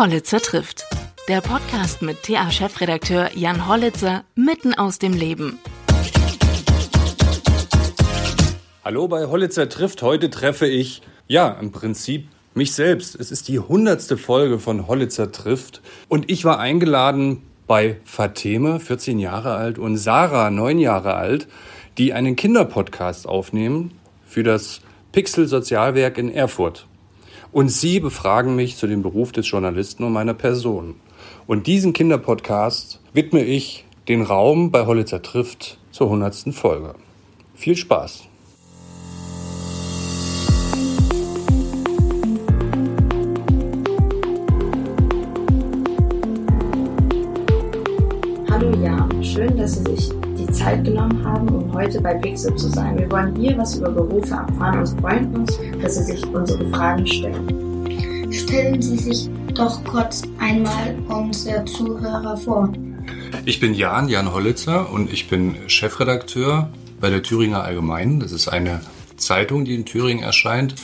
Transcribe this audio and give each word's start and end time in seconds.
Hollitzer 0.00 0.40
trifft. 0.40 0.86
Der 1.28 1.42
Podcast 1.42 2.00
mit 2.00 2.22
TA-Chefredakteur 2.22 3.36
Jan 3.36 3.68
Hollitzer 3.68 4.24
mitten 4.34 4.72
aus 4.72 4.98
dem 4.98 5.12
Leben. 5.12 5.58
Hallo 8.82 9.08
bei 9.08 9.26
Hollitzer 9.26 9.68
trifft. 9.68 10.00
Heute 10.00 10.30
treffe 10.30 10.66
ich, 10.66 11.02
ja, 11.28 11.50
im 11.50 11.70
Prinzip 11.70 12.28
mich 12.54 12.72
selbst. 12.72 13.14
Es 13.14 13.30
ist 13.30 13.48
die 13.48 13.58
hundertste 13.58 14.16
Folge 14.16 14.58
von 14.58 14.88
Hollitzer 14.88 15.32
trifft. 15.32 15.82
Und 16.08 16.30
ich 16.30 16.46
war 16.46 16.58
eingeladen 16.58 17.42
bei 17.66 18.00
Fateme, 18.06 18.80
14 18.80 19.18
Jahre 19.18 19.52
alt, 19.52 19.78
und 19.78 19.98
Sarah, 19.98 20.48
9 20.48 20.78
Jahre 20.78 21.16
alt, 21.16 21.46
die 21.98 22.14
einen 22.14 22.36
Kinderpodcast 22.36 23.28
aufnehmen 23.28 23.92
für 24.24 24.44
das 24.44 24.80
Pixel 25.12 25.46
Sozialwerk 25.46 26.16
in 26.16 26.32
Erfurt. 26.32 26.86
Und 27.52 27.68
sie 27.68 27.98
befragen 27.98 28.54
mich 28.54 28.76
zu 28.76 28.86
dem 28.86 29.02
Beruf 29.02 29.32
des 29.32 29.50
Journalisten 29.50 30.04
und 30.04 30.12
meiner 30.12 30.34
Person. 30.34 30.94
Und 31.48 31.66
diesen 31.66 31.92
Kinderpodcast 31.92 33.00
widme 33.12 33.42
ich 33.42 33.84
den 34.06 34.22
Raum 34.22 34.70
bei 34.70 34.86
Hollitzer 34.86 35.20
trifft 35.20 35.78
zur 35.90 36.10
hundertsten 36.10 36.52
Folge. 36.52 36.94
Viel 37.54 37.74
Spaß! 37.74 38.22
Hallo 48.48 48.70
Jan, 48.80 49.24
schön, 49.24 49.56
dass 49.56 49.74
Sie 49.74 49.96
sich 49.96 50.10
die 50.38 50.46
Zeit 50.52 50.84
genommen 50.84 51.24
haben, 51.24 51.48
um 51.48 51.72
heute 51.72 52.00
bei 52.00 52.14
Pixel 52.14 52.54
zu 52.54 52.68
sein. 52.68 52.96
Wir 52.98 53.10
wollen 53.10 53.34
hier 53.34 53.58
was 53.58 53.76
über 53.76 53.90
Berufe 53.90 54.34
erfahren 54.34 54.78
und 54.78 55.00
freuen 55.00 55.34
uns, 55.34 55.58
dass 55.82 55.96
Sie 55.96 56.04
sich 56.04 56.26
unsere 56.26 56.68
Fragen 56.70 57.06
stellen. 57.06 58.32
Stellen 58.32 58.80
Sie 58.80 58.96
sich 58.96 59.28
doch 59.54 59.82
kurz 59.84 60.22
einmal 60.38 60.96
unsere 61.08 61.64
Zuhörer 61.64 62.36
vor. 62.36 62.72
Ich 63.44 63.60
bin 63.60 63.74
Jan, 63.74 64.08
Jan 64.08 64.32
Hollitzer 64.32 64.90
und 64.90 65.12
ich 65.12 65.28
bin 65.28 65.56
Chefredakteur 65.68 66.70
bei 67.00 67.10
der 67.10 67.22
Thüringer 67.22 67.64
Allgemeinen. 67.64 68.20
Das 68.20 68.32
ist 68.32 68.48
eine 68.48 68.80
Zeitung, 69.16 69.64
die 69.64 69.74
in 69.74 69.84
Thüringen 69.84 70.22
erscheint 70.22 70.74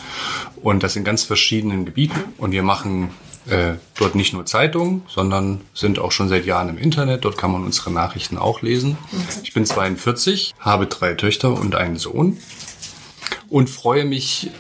und 0.62 0.82
das 0.82 0.96
in 0.96 1.04
ganz 1.04 1.24
verschiedenen 1.24 1.84
Gebieten. 1.84 2.20
Und 2.38 2.52
wir 2.52 2.62
machen 2.62 3.10
äh, 3.48 3.74
dort 3.98 4.14
nicht 4.14 4.32
nur 4.32 4.46
Zeitungen, 4.46 5.02
sondern 5.08 5.60
sind 5.74 5.98
auch 5.98 6.12
schon 6.12 6.28
seit 6.28 6.46
Jahren 6.46 6.68
im 6.68 6.78
Internet. 6.78 7.24
Dort 7.24 7.38
kann 7.38 7.52
man 7.52 7.64
unsere 7.64 7.90
Nachrichten 7.90 8.38
auch 8.38 8.62
lesen. 8.62 8.96
Ich 9.42 9.52
bin 9.52 9.64
42, 9.64 10.54
habe 10.58 10.86
drei 10.86 11.14
Töchter 11.14 11.52
und 11.52 11.74
einen 11.76 11.96
Sohn 11.96 12.38
und 13.48 13.70
freue 13.70 14.04
mich 14.04 14.50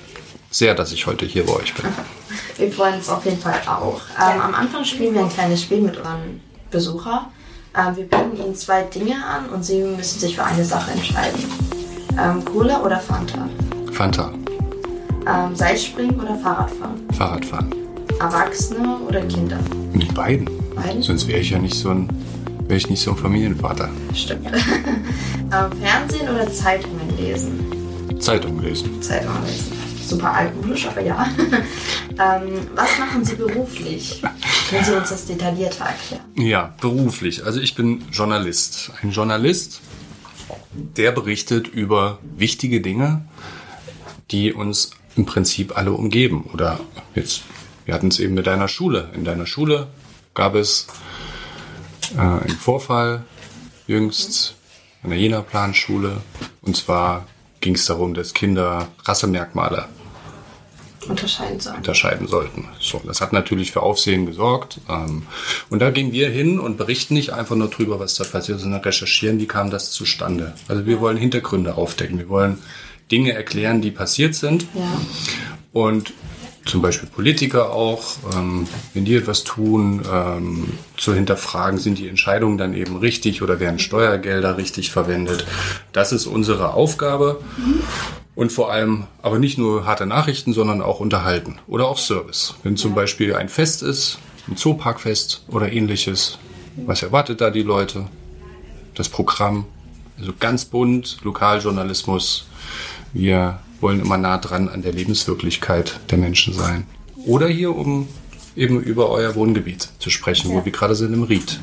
sehr, 0.56 0.74
dass 0.74 0.92
ich 0.92 1.06
heute 1.06 1.26
hier 1.26 1.44
bei 1.44 1.52
euch 1.52 1.74
bin. 1.74 1.84
Wir 2.56 2.72
freuen 2.72 2.94
uns 2.94 3.08
auf 3.10 3.24
jeden 3.24 3.38
Fall 3.38 3.60
auch. 3.66 4.00
Ähm, 4.18 4.40
am 4.40 4.54
Anfang 4.54 4.84
spielen 4.84 5.14
wir 5.14 5.20
ein 5.20 5.28
kleines 5.28 5.62
Spiel 5.62 5.82
mit 5.82 5.98
unseren 5.98 6.40
Besucher. 6.70 7.30
Ähm, 7.76 7.96
wir 7.96 8.04
bieten 8.04 8.36
ihnen 8.42 8.54
zwei 8.54 8.82
Dinge 8.82 9.14
an 9.24 9.50
und 9.50 9.62
sie 9.62 9.82
müssen 9.82 10.18
sich 10.18 10.36
für 10.36 10.44
eine 10.44 10.64
Sache 10.64 10.92
entscheiden. 10.92 11.38
Ähm, 12.18 12.42
Cola 12.46 12.82
oder 12.82 12.98
Fanta? 12.98 13.46
Fanta, 13.92 14.32
Ähm, 15.26 15.54
Seilspringen 15.54 16.18
oder 16.18 16.34
Fahrradfahren? 16.36 17.06
Fahrradfahren. 17.12 17.74
Erwachsene 18.18 18.98
oder 19.06 19.20
Kinder? 19.26 19.58
Die 19.94 20.06
beiden. 20.06 20.48
Beiden? 20.74 21.02
Sonst 21.02 21.28
wäre 21.28 21.40
ich 21.40 21.50
ja 21.50 21.58
nicht 21.58 21.74
so 21.74 21.90
ein, 21.90 22.08
wäre 22.66 22.78
ich 22.78 22.88
nicht 22.88 23.02
so 23.02 23.10
ein 23.10 23.18
Familienvater. 23.18 23.90
Stimmt. 24.14 24.46
ähm, 24.46 25.82
Fernsehen 25.82 26.30
oder 26.30 26.50
Zeitungen 26.50 27.14
lesen? 27.18 28.18
Zeitung 28.18 28.58
lesen. 28.62 29.02
Zeitungen 29.02 29.44
lesen. 29.44 29.85
Super 30.06 30.32
altmodisch, 30.32 30.86
aber 30.86 31.00
ja. 31.00 31.28
ähm, 32.10 32.68
was 32.74 32.98
machen 32.98 33.24
Sie 33.24 33.34
beruflich? 33.34 34.22
Können 34.70 34.84
Sie 34.84 34.96
uns 34.96 35.08
das 35.08 35.26
detaillierter 35.26 35.84
erklären? 35.84 36.24
Ja, 36.36 36.74
beruflich. 36.80 37.44
Also 37.44 37.60
ich 37.60 37.74
bin 37.74 38.04
Journalist. 38.12 38.92
Ein 39.02 39.10
Journalist, 39.10 39.80
der 40.72 41.10
berichtet 41.10 41.66
über 41.66 42.18
wichtige 42.36 42.80
Dinge, 42.80 43.24
die 44.30 44.52
uns 44.52 44.92
im 45.16 45.26
Prinzip 45.26 45.76
alle 45.76 45.92
umgeben. 45.92 46.48
Oder 46.52 46.78
jetzt, 47.14 47.42
wir 47.84 47.94
hatten 47.94 48.08
es 48.08 48.20
eben 48.20 48.34
mit 48.34 48.46
deiner 48.46 48.68
Schule. 48.68 49.10
In 49.14 49.24
deiner 49.24 49.46
Schule 49.46 49.88
gab 50.34 50.54
es 50.54 50.86
äh, 52.14 52.20
einen 52.20 52.58
Vorfall 52.60 53.24
jüngst 53.86 54.54
an 55.02 55.10
der 55.10 55.18
Jena-Planschule. 55.18 56.18
Und 56.62 56.76
zwar 56.76 57.26
ging 57.66 57.74
es 57.74 57.86
darum, 57.86 58.14
dass 58.14 58.32
Kinder 58.32 58.86
Rassemerkmale 59.06 59.86
Unterscheiden 61.08 61.58
sollen. 61.58 61.76
unterscheiden 61.78 62.28
sollten. 62.28 62.68
So, 62.78 63.00
das 63.04 63.20
hat 63.20 63.32
natürlich 63.32 63.72
für 63.72 63.82
Aufsehen 63.82 64.24
gesorgt. 64.24 64.78
Ähm, 64.88 65.26
und 65.68 65.80
da 65.80 65.90
gehen 65.90 66.12
wir 66.12 66.28
hin 66.28 66.60
und 66.60 66.76
berichten 66.76 67.14
nicht 67.14 67.32
einfach 67.32 67.56
nur 67.56 67.66
drüber, 67.66 67.98
was 67.98 68.14
da 68.14 68.22
passiert, 68.22 68.60
sondern 68.60 68.82
recherchieren, 68.82 69.40
wie 69.40 69.46
kam 69.46 69.70
das 69.72 69.90
zustande. 69.90 70.54
Also 70.68 70.86
wir 70.86 71.00
wollen 71.00 71.16
Hintergründe 71.16 71.74
aufdecken. 71.74 72.18
Wir 72.18 72.28
wollen 72.28 72.58
Dinge 73.10 73.32
erklären, 73.32 73.82
die 73.82 73.90
passiert 73.90 74.36
sind. 74.36 74.68
Ja. 74.74 75.00
Und 75.72 76.12
zum 76.66 76.82
Beispiel 76.82 77.08
Politiker 77.08 77.72
auch, 77.72 78.16
ähm, 78.34 78.66
wenn 78.92 79.04
die 79.04 79.14
etwas 79.14 79.44
tun, 79.44 80.02
ähm, 80.12 80.78
zu 80.96 81.14
hinterfragen, 81.14 81.78
sind 81.78 81.98
die 81.98 82.08
Entscheidungen 82.08 82.58
dann 82.58 82.74
eben 82.74 82.96
richtig 82.96 83.42
oder 83.42 83.60
werden 83.60 83.78
Steuergelder 83.78 84.56
richtig 84.56 84.90
verwendet. 84.90 85.46
Das 85.92 86.12
ist 86.12 86.26
unsere 86.26 86.74
Aufgabe. 86.74 87.40
Und 88.34 88.52
vor 88.52 88.70
allem 88.70 89.06
aber 89.22 89.38
nicht 89.38 89.56
nur 89.56 89.86
harte 89.86 90.04
Nachrichten, 90.04 90.52
sondern 90.52 90.82
auch 90.82 91.00
unterhalten 91.00 91.58
oder 91.66 91.86
auch 91.86 91.96
Service. 91.96 92.54
Wenn 92.62 92.76
zum 92.76 92.94
Beispiel 92.94 93.34
ein 93.34 93.48
Fest 93.48 93.82
ist, 93.82 94.18
ein 94.46 94.56
Zooparkfest 94.56 95.44
oder 95.48 95.72
ähnliches, 95.72 96.38
was 96.84 97.02
erwartet 97.02 97.40
da 97.40 97.50
die 97.50 97.62
Leute? 97.62 98.06
Das 98.94 99.08
Programm, 99.08 99.64
also 100.18 100.32
ganz 100.38 100.66
bunt, 100.66 101.18
Lokaljournalismus. 101.22 102.46
Wir 103.14 103.60
wollen 103.80 104.00
immer 104.00 104.16
nah 104.18 104.38
dran 104.38 104.68
an 104.68 104.82
der 104.82 104.92
Lebenswirklichkeit 104.92 106.00
der 106.10 106.18
Menschen 106.18 106.54
sein. 106.54 106.86
Oder 107.26 107.48
hier, 107.48 107.74
um 107.74 108.08
eben 108.54 108.80
über 108.80 109.10
euer 109.10 109.34
Wohngebiet 109.34 109.88
zu 109.98 110.10
sprechen, 110.10 110.50
wo 110.50 110.58
Ja. 110.58 110.64
wir 110.64 110.72
gerade 110.72 110.94
sind 110.94 111.12
im 111.12 111.22
Ried. 111.24 111.58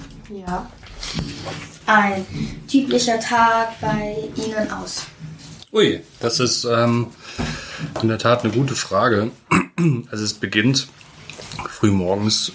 Ja. 0.45 0.69
Ein 1.85 2.25
typischer 2.67 3.19
Tag 3.19 3.79
bei 3.81 4.15
Ihnen 4.35 4.71
aus. 4.71 5.05
Ui, 5.71 6.01
das 6.19 6.39
ist 6.39 6.65
ähm, 6.65 7.07
in 8.01 8.07
der 8.07 8.19
Tat 8.19 8.43
eine 8.43 8.53
gute 8.53 8.75
Frage. 8.75 9.31
Also 10.11 10.23
es 10.23 10.33
beginnt 10.33 10.87
früh 11.69 11.89
morgens 11.91 12.51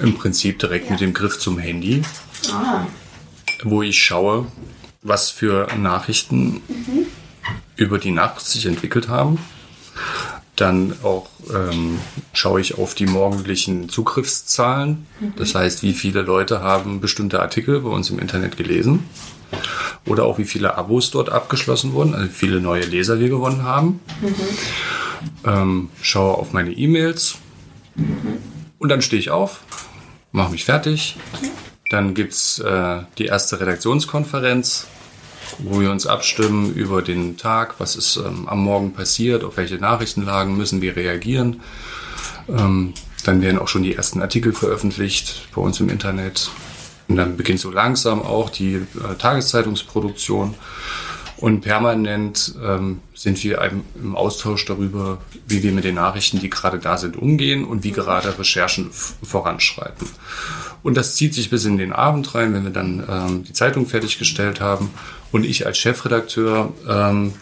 im 0.00 0.14
Prinzip 0.14 0.58
direkt 0.58 0.90
mit 0.90 1.00
dem 1.00 1.12
Griff 1.12 1.38
zum 1.38 1.58
Handy, 1.58 2.02
Ah, 2.52 2.86
wo 3.62 3.82
ich 3.82 4.02
schaue, 4.02 4.46
was 5.02 5.30
für 5.30 5.68
Nachrichten 5.78 6.60
über 7.76 7.98
die 7.98 8.10
Nacht 8.10 8.40
sich 8.40 8.66
entwickelt 8.66 9.08
haben. 9.08 9.38
Dann 10.56 10.94
auch 11.02 11.28
ähm, 11.52 11.98
schaue 12.32 12.60
ich 12.60 12.78
auf 12.78 12.94
die 12.94 13.06
morgendlichen 13.06 13.90
Zugriffszahlen. 13.90 15.06
Das 15.36 15.54
heißt, 15.54 15.82
wie 15.82 15.92
viele 15.92 16.22
Leute 16.22 16.62
haben 16.62 17.00
bestimmte 17.00 17.40
Artikel 17.40 17.80
bei 17.80 17.90
uns 17.90 18.08
im 18.08 18.18
Internet 18.18 18.56
gelesen. 18.56 19.04
Oder 20.06 20.24
auch 20.24 20.38
wie 20.38 20.44
viele 20.44 20.76
Abos 20.76 21.10
dort 21.10 21.30
abgeschlossen 21.30 21.92
wurden, 21.92 22.14
also 22.14 22.28
wie 22.28 22.34
viele 22.34 22.60
neue 22.60 22.84
Leser 22.84 23.20
wir 23.20 23.28
gewonnen 23.28 23.64
haben. 23.64 24.00
Ähm, 25.44 25.90
schaue 26.00 26.38
auf 26.38 26.52
meine 26.52 26.72
E-Mails. 26.72 27.36
Und 28.78 28.88
dann 28.88 29.02
stehe 29.02 29.20
ich 29.20 29.30
auf, 29.30 29.60
mache 30.32 30.52
mich 30.52 30.64
fertig. 30.64 31.16
Dann 31.90 32.14
gibt's 32.14 32.58
äh, 32.58 33.02
die 33.18 33.26
erste 33.26 33.60
Redaktionskonferenz, 33.60 34.86
wo 35.58 35.80
wir 35.80 35.90
uns 35.90 36.06
abstimmen 36.06 36.74
über 36.74 37.02
den 37.02 37.36
Tag, 37.36 37.76
was 37.78 37.96
ist 37.96 38.16
ähm, 38.16 38.48
am 38.48 38.60
Morgen 38.60 38.92
passiert, 38.92 39.44
auf 39.44 39.56
welche 39.56 39.76
Nachrichtenlagen 39.76 40.56
müssen 40.56 40.80
wir 40.82 40.96
reagieren. 40.96 41.62
Ähm, 42.48 42.94
dann 43.24 43.42
werden 43.42 43.58
auch 43.58 43.68
schon 43.68 43.82
die 43.82 43.94
ersten 43.94 44.22
Artikel 44.22 44.52
veröffentlicht 44.52 45.48
bei 45.54 45.60
uns 45.60 45.80
im 45.80 45.88
Internet. 45.88 46.50
Und 47.08 47.16
dann 47.16 47.36
beginnt 47.36 47.60
so 47.60 47.70
langsam 47.70 48.22
auch 48.22 48.50
die 48.50 48.74
äh, 48.74 49.14
Tageszeitungsproduktion. 49.18 50.54
Und 51.38 51.60
permanent 51.60 52.54
ähm, 52.64 53.00
sind 53.14 53.42
wir 53.44 53.60
im 53.94 54.16
Austausch 54.16 54.64
darüber, 54.64 55.18
wie 55.46 55.62
wir 55.62 55.72
mit 55.72 55.84
den 55.84 55.96
Nachrichten, 55.96 56.40
die 56.40 56.48
gerade 56.48 56.78
da 56.78 56.96
sind, 56.96 57.16
umgehen 57.16 57.64
und 57.64 57.84
wie 57.84 57.92
gerade 57.92 58.38
Recherchen 58.38 58.90
voranschreiten. 58.90 60.08
Und 60.82 60.96
das 60.96 61.14
zieht 61.16 61.34
sich 61.34 61.50
bis 61.50 61.64
in 61.64 61.76
den 61.76 61.92
Abend 61.92 62.34
rein, 62.34 62.54
wenn 62.54 62.64
wir 62.64 62.70
dann 62.70 63.04
ähm, 63.08 63.44
die 63.44 63.52
Zeitung 63.52 63.86
fertiggestellt 63.86 64.60
haben. 64.60 64.90
Und 65.32 65.44
ich 65.44 65.66
als 65.66 65.78
Chefredakteur 65.78 66.72
ähm, 66.88 67.34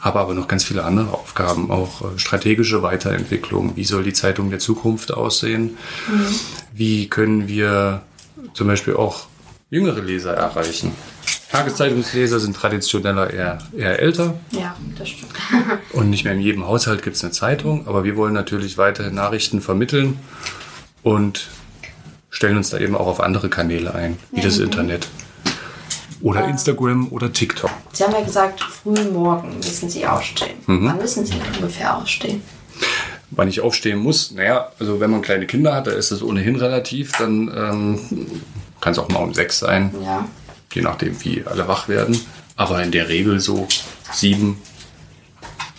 habe 0.00 0.20
aber 0.20 0.34
noch 0.34 0.48
ganz 0.48 0.64
viele 0.64 0.84
andere 0.84 1.12
Aufgaben, 1.12 1.70
auch 1.70 2.02
äh, 2.02 2.18
strategische 2.18 2.82
Weiterentwicklung. 2.82 3.76
Wie 3.76 3.84
soll 3.84 4.04
die 4.04 4.12
Zeitung 4.12 4.50
der 4.50 4.58
Zukunft 4.58 5.12
aussehen? 5.12 5.76
Wie 6.72 7.08
können 7.08 7.48
wir 7.48 8.02
zum 8.54 8.68
Beispiel 8.68 8.94
auch 8.94 9.26
jüngere 9.70 10.00
Leser 10.00 10.34
erreichen? 10.34 10.92
Tageszeitungsleser 11.54 12.40
sind 12.40 12.56
traditioneller 12.56 13.32
eher, 13.32 13.58
eher 13.76 14.00
älter 14.00 14.34
ja, 14.50 14.74
das 14.98 15.08
stimmt. 15.10 15.32
und 15.92 16.10
nicht 16.10 16.24
mehr 16.24 16.32
in 16.32 16.40
jedem 16.40 16.66
Haushalt 16.66 17.02
gibt 17.02 17.14
es 17.14 17.22
eine 17.22 17.32
Zeitung, 17.32 17.86
aber 17.86 18.02
wir 18.02 18.16
wollen 18.16 18.34
natürlich 18.34 18.76
weiterhin 18.76 19.14
Nachrichten 19.14 19.60
vermitteln 19.60 20.18
und 21.04 21.48
stellen 22.30 22.56
uns 22.56 22.70
da 22.70 22.78
eben 22.78 22.96
auch 22.96 23.06
auf 23.06 23.20
andere 23.20 23.48
Kanäle 23.48 23.94
ein, 23.94 24.18
wie 24.32 24.40
das 24.40 24.58
Internet. 24.58 25.06
Oder 26.20 26.48
Instagram 26.48 27.12
oder 27.12 27.32
TikTok. 27.32 27.70
Sie 27.92 28.02
haben 28.02 28.14
ja 28.14 28.22
gesagt, 28.22 28.60
früh 28.60 29.04
morgen 29.12 29.56
müssen 29.56 29.88
Sie 29.90 30.06
aufstehen. 30.06 30.56
Wann 30.66 30.96
müssen 30.96 31.24
Sie 31.24 31.34
ungefähr 31.56 31.96
aufstehen? 31.96 32.42
Wann 33.30 33.46
ich 33.46 33.60
aufstehen 33.60 33.98
muss, 33.98 34.32
naja, 34.32 34.72
also 34.80 34.98
wenn 35.00 35.10
man 35.10 35.22
kleine 35.22 35.46
Kinder 35.46 35.74
hat, 35.74 35.86
da 35.86 35.92
ist 35.92 36.10
das 36.10 36.22
ohnehin 36.22 36.56
relativ, 36.56 37.12
dann 37.12 37.48
ähm, 37.54 38.00
kann 38.80 38.92
es 38.92 38.98
auch 38.98 39.08
mal 39.08 39.22
um 39.22 39.34
sechs 39.34 39.58
sein, 39.58 39.94
Ja. 40.02 40.26
Je 40.74 40.82
nachdem, 40.82 41.16
wie 41.24 41.44
alle 41.46 41.66
wach 41.68 41.88
werden. 41.88 42.18
Aber 42.56 42.82
in 42.82 42.90
der 42.90 43.08
Regel 43.08 43.40
so 43.40 43.66
sieben, 44.12 44.58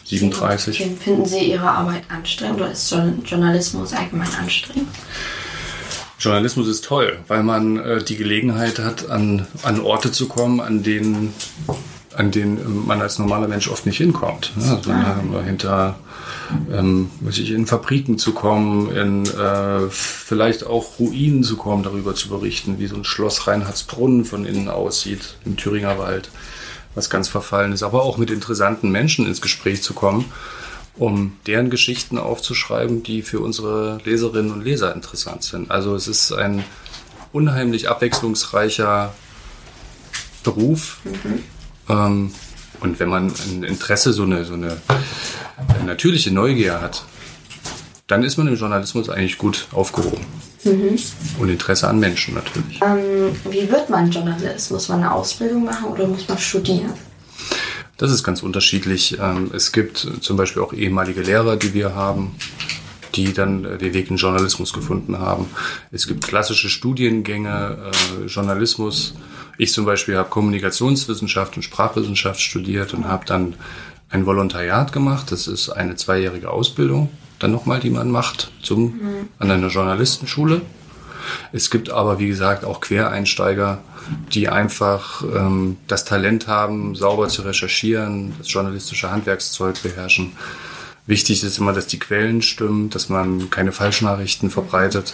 37. 0.06 0.80
Okay, 0.82 0.96
Finden 1.04 1.26
Sie 1.26 1.40
Ihre 1.52 1.70
Arbeit 1.70 2.04
anstrengend 2.10 2.62
oder 2.62 2.72
ist 2.72 2.92
Jour- 2.92 3.14
Journalismus 3.26 3.94
allgemein 3.94 4.30
anstrengend? 4.40 4.88
Journalismus 6.20 6.68
ist 6.68 6.86
toll, 6.86 7.20
weil 7.28 7.44
man 7.44 7.78
äh, 7.78 8.04
die 8.04 8.16
Gelegenheit 8.16 8.80
hat, 8.80 9.10
an, 9.10 9.48
an 9.64 9.80
Orte 9.82 10.12
zu 10.12 10.28
kommen, 10.28 10.60
an 10.60 10.82
denen, 10.84 11.34
an 12.16 12.32
denen 12.32 12.58
ähm, 12.58 12.86
man 12.86 13.02
als 13.02 13.20
normaler 13.20 13.48
Mensch 13.48 13.70
oft 13.70 13.86
nicht 13.86 13.98
hinkommt. 13.98 14.52
Ja, 14.60 14.76
also 14.76 14.90
man, 14.90 15.34
äh, 15.34 15.44
hinter 15.44 15.96
ähm, 16.72 17.10
weiß 17.22 17.38
ich, 17.40 17.52
in 17.52 17.68
Fabriken 17.68 18.18
zu 18.18 18.34
kommen, 18.34 18.92
in 18.96 19.26
äh, 19.26 19.90
vielleicht 19.90 20.66
auch 20.66 21.00
Ruinen 21.00 21.44
zu 21.44 21.58
kommen, 21.58 21.84
darüber 21.84 22.16
zu 22.16 22.30
berichten, 22.30 22.80
wie 22.80 22.88
so 22.88 22.96
ein 22.96 23.04
Schloss 23.04 23.48
Reinhardsbrunn 23.48 24.26
von 24.26 24.46
innen 24.46 24.70
aussieht 24.70 25.38
im 25.46 25.58
Thüringer 25.58 25.98
Wald, 25.98 26.30
was 26.94 27.10
ganz 27.10 27.28
verfallen 27.28 27.74
ist, 27.74 27.84
aber 27.84 28.04
auch 28.04 28.18
mit 28.18 28.32
interessanten 28.32 28.92
Menschen 28.92 29.26
ins 29.26 29.42
Gespräch 29.42 29.82
zu 29.84 29.94
kommen 29.94 30.26
um 30.98 31.38
deren 31.46 31.70
Geschichten 31.70 32.18
aufzuschreiben, 32.18 33.04
die 33.04 33.22
für 33.22 33.40
unsere 33.42 34.00
Leserinnen 34.06 34.52
und 34.52 34.64
Leser 34.64 34.94
interessant 34.96 35.44
sind. 35.44 35.70
Also 35.70 35.96
es 35.96 36.08
ist 36.08 36.32
ein 36.32 36.64
unheimlich 37.34 37.90
abwechslungsreicher 37.90 39.14
Beruf. 40.44 41.00
Ähm, 41.90 42.32
und 42.82 43.00
wenn 43.00 43.10
man 43.10 43.32
ein 43.52 43.64
Interesse, 43.64 44.14
so 44.14 44.24
eine, 44.24 44.46
so 44.46 44.54
eine 44.54 44.78
natürliche 45.86 46.32
Neugier 46.32 46.82
hat, 46.82 47.04
dann 48.08 48.24
ist 48.24 48.38
man 48.38 48.48
im 48.48 48.56
Journalismus 48.56 49.10
eigentlich 49.10 49.38
gut 49.38 49.68
aufgehoben. 49.72 50.26
Und 51.40 51.50
Interesse 51.50 51.88
an 51.88 52.00
Menschen 52.00 52.34
natürlich. 52.34 52.80
Ähm, 52.82 53.36
wie 53.50 53.70
wird 53.70 53.90
man 53.90 54.10
Journalist? 54.10 54.72
Muss 54.72 54.90
man 54.90 55.00
eine 55.00 55.12
Ausbildung 55.12 55.64
machen 55.64 55.86
oder 55.86 56.08
muss 56.08 56.28
man 56.28 56.38
studieren? 56.40 56.94
Das 57.98 58.12
ist 58.12 58.24
ganz 58.24 58.42
unterschiedlich. 58.42 59.18
Ähm, 59.22 59.52
Es 59.54 59.72
gibt 59.72 60.08
zum 60.22 60.38
Beispiel 60.38 60.62
auch 60.62 60.74
ehemalige 60.74 61.22
Lehrer, 61.22 61.56
die 61.56 61.74
wir 61.74 61.94
haben, 61.96 62.36
die 63.14 63.32
dann 63.34 63.64
äh, 63.64 63.78
den 63.78 63.94
Weg 63.94 64.10
in 64.10 64.18
Journalismus 64.18 64.74
gefunden 64.74 65.20
haben. 65.20 65.48
Es 65.92 66.08
gibt 66.08 66.26
klassische 66.28 66.70
Studiengänge, 66.70 67.92
äh, 68.24 68.26
Journalismus. 68.26 69.14
Ich 69.58 69.72
zum 69.72 69.86
Beispiel 69.86 70.18
habe 70.18 70.30
Kommunikationswissenschaft 70.30 71.56
und 71.56 71.64
Sprachwissenschaft 71.64 72.42
studiert 72.42 72.94
und 72.94 73.08
habe 73.08 73.26
dann 73.26 73.56
ein 74.10 74.26
Volontariat 74.26 74.92
gemacht. 74.92 75.32
Das 75.32 75.48
ist 75.48 75.70
eine 75.70 75.96
zweijährige 75.96 76.50
Ausbildung, 76.50 77.10
dann 77.40 77.52
nochmal, 77.52 77.80
die 77.80 77.90
man 77.90 78.12
macht 78.12 78.52
zum, 78.62 79.00
an 79.40 79.52
einer 79.52 79.68
Journalistenschule. 79.68 80.62
Es 81.52 81.70
gibt 81.70 81.90
aber, 81.90 82.20
wie 82.20 82.28
gesagt, 82.28 82.66
auch 82.66 82.82
Quereinsteiger, 82.82 83.80
die 84.34 84.50
einfach 84.50 85.24
ähm, 85.24 85.78
das 85.88 86.06
Talent 86.06 86.48
haben, 86.48 86.96
sauber 86.96 87.28
zu 87.28 87.42
recherchieren, 87.42 88.34
das 88.38 88.52
journalistische 88.52 89.10
Handwerkszeug 89.10 89.82
beherrschen. 89.82 90.34
Wichtig 91.08 91.44
ist 91.44 91.60
immer, 91.60 91.72
dass 91.72 91.86
die 91.86 92.00
Quellen 92.00 92.42
stimmen, 92.42 92.90
dass 92.90 93.10
man 93.10 93.52
keine 93.52 93.72
Falschnachrichten 93.72 94.50
verbreitet 94.50 95.14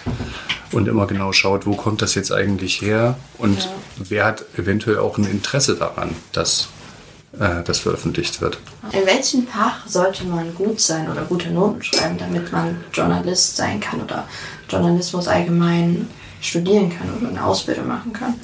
und 0.72 0.88
immer 0.88 1.06
genau 1.06 1.34
schaut, 1.34 1.66
wo 1.66 1.76
kommt 1.76 2.02
das 2.02 2.16
jetzt 2.16 2.32
eigentlich 2.32 2.82
her 2.82 3.18
und 3.38 3.68
wer 3.98 4.26
hat 4.26 4.46
eventuell 4.58 5.00
auch 5.00 5.18
ein 5.18 5.26
Interesse 5.26 5.76
daran, 5.76 6.16
dass 6.32 6.70
äh, 7.38 7.62
das 7.64 7.80
veröffentlicht 7.80 8.40
wird. 8.40 8.58
In 8.94 9.06
welchem 9.06 9.46
Fach 9.48 9.86
sollte 9.86 10.24
man 10.24 10.56
gut 10.56 10.80
sein 10.80 11.12
oder 11.12 11.24
gute 11.24 11.50
Noten 11.50 11.84
schreiben, 11.84 12.18
damit 12.18 12.54
man 12.54 12.78
Journalist 12.94 13.58
sein 13.58 13.82
kann 13.82 14.02
oder 14.02 14.28
Journalismus 14.70 15.28
allgemein 15.28 16.08
studieren 16.40 16.90
kann 16.90 17.10
oder 17.20 17.30
eine 17.30 17.44
Ausbildung 17.44 17.90
machen 17.90 18.14
kann? 18.14 18.36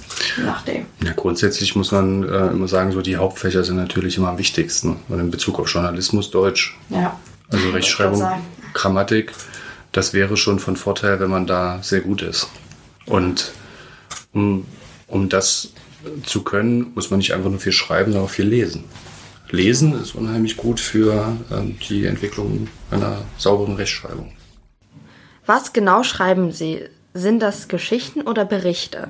Nachdem. 0.46 0.86
Ja, 1.02 1.14
grundsätzlich 1.16 1.76
muss 1.78 1.92
man 1.92 2.24
äh, 2.24 2.48
immer 2.48 2.68
sagen, 2.68 2.92
so 2.92 3.02
die 3.02 3.16
Hauptfächer 3.16 3.64
sind 3.64 3.78
natürlich 3.78 4.18
immer 4.18 4.30
am 4.30 4.38
wichtigsten. 4.38 4.98
Und 5.08 5.20
in 5.20 5.32
Bezug 5.32 5.60
auf 5.60 5.70
Journalismus 5.70 6.30
Deutsch, 6.30 6.78
Ja. 6.90 7.18
Also 7.52 7.70
Rechtschreibung. 7.70 8.24
Grammatik, 8.74 9.34
das 9.92 10.14
wäre 10.14 10.38
schon 10.38 10.60
von 10.60 10.76
Vorteil, 10.76 11.20
wenn 11.20 11.30
man 11.30 11.48
da 11.48 11.82
sehr 11.82 12.02
gut 12.02 12.22
ist. 12.22 12.50
Und 13.06 13.52
um, 14.34 14.66
um 15.08 15.30
das 15.30 15.74
zu 16.24 16.44
können, 16.44 16.94
muss 16.94 17.10
man 17.10 17.20
nicht 17.20 17.34
einfach 17.34 17.50
nur 17.50 17.60
viel 17.60 17.72
schreiben, 17.72 18.12
sondern 18.12 18.30
auch 18.30 18.34
viel 18.34 18.48
lesen. 18.48 18.84
Lesen 19.50 20.00
ist 20.00 20.14
unheimlich 20.14 20.58
gut 20.58 20.80
für 20.80 21.38
ähm, 21.52 21.78
die 21.88 22.06
Entwicklung 22.06 22.68
einer 22.92 23.24
sauberen 23.38 23.76
Rechtschreibung. 23.76 24.34
Was 25.46 25.72
genau 25.72 26.04
schreiben 26.04 26.52
Sie? 26.52 26.84
Sind 27.14 27.40
das 27.40 27.70
Geschichten 27.70 28.22
oder 28.22 28.44
Berichte? 28.44 29.08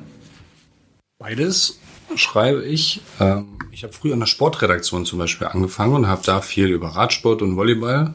Beides 1.17 1.79
schreibe 2.15 2.63
ich. 2.63 3.01
Ähm, 3.19 3.57
ich 3.71 3.83
habe 3.83 3.93
früher 3.93 4.13
in 4.13 4.19
der 4.19 4.27
Sportredaktion 4.27 5.05
zum 5.05 5.19
Beispiel 5.19 5.47
angefangen 5.47 5.95
und 5.95 6.07
habe 6.07 6.21
da 6.23 6.41
viel 6.41 6.67
über 6.67 6.89
Radsport 6.89 7.41
und 7.41 7.57
Volleyball 7.57 8.13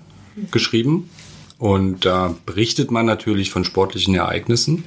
geschrieben. 0.50 1.10
Und 1.58 2.04
da 2.04 2.34
berichtet 2.44 2.90
man 2.90 3.06
natürlich 3.06 3.50
von 3.52 3.64
sportlichen 3.64 4.16
Ereignissen, 4.16 4.82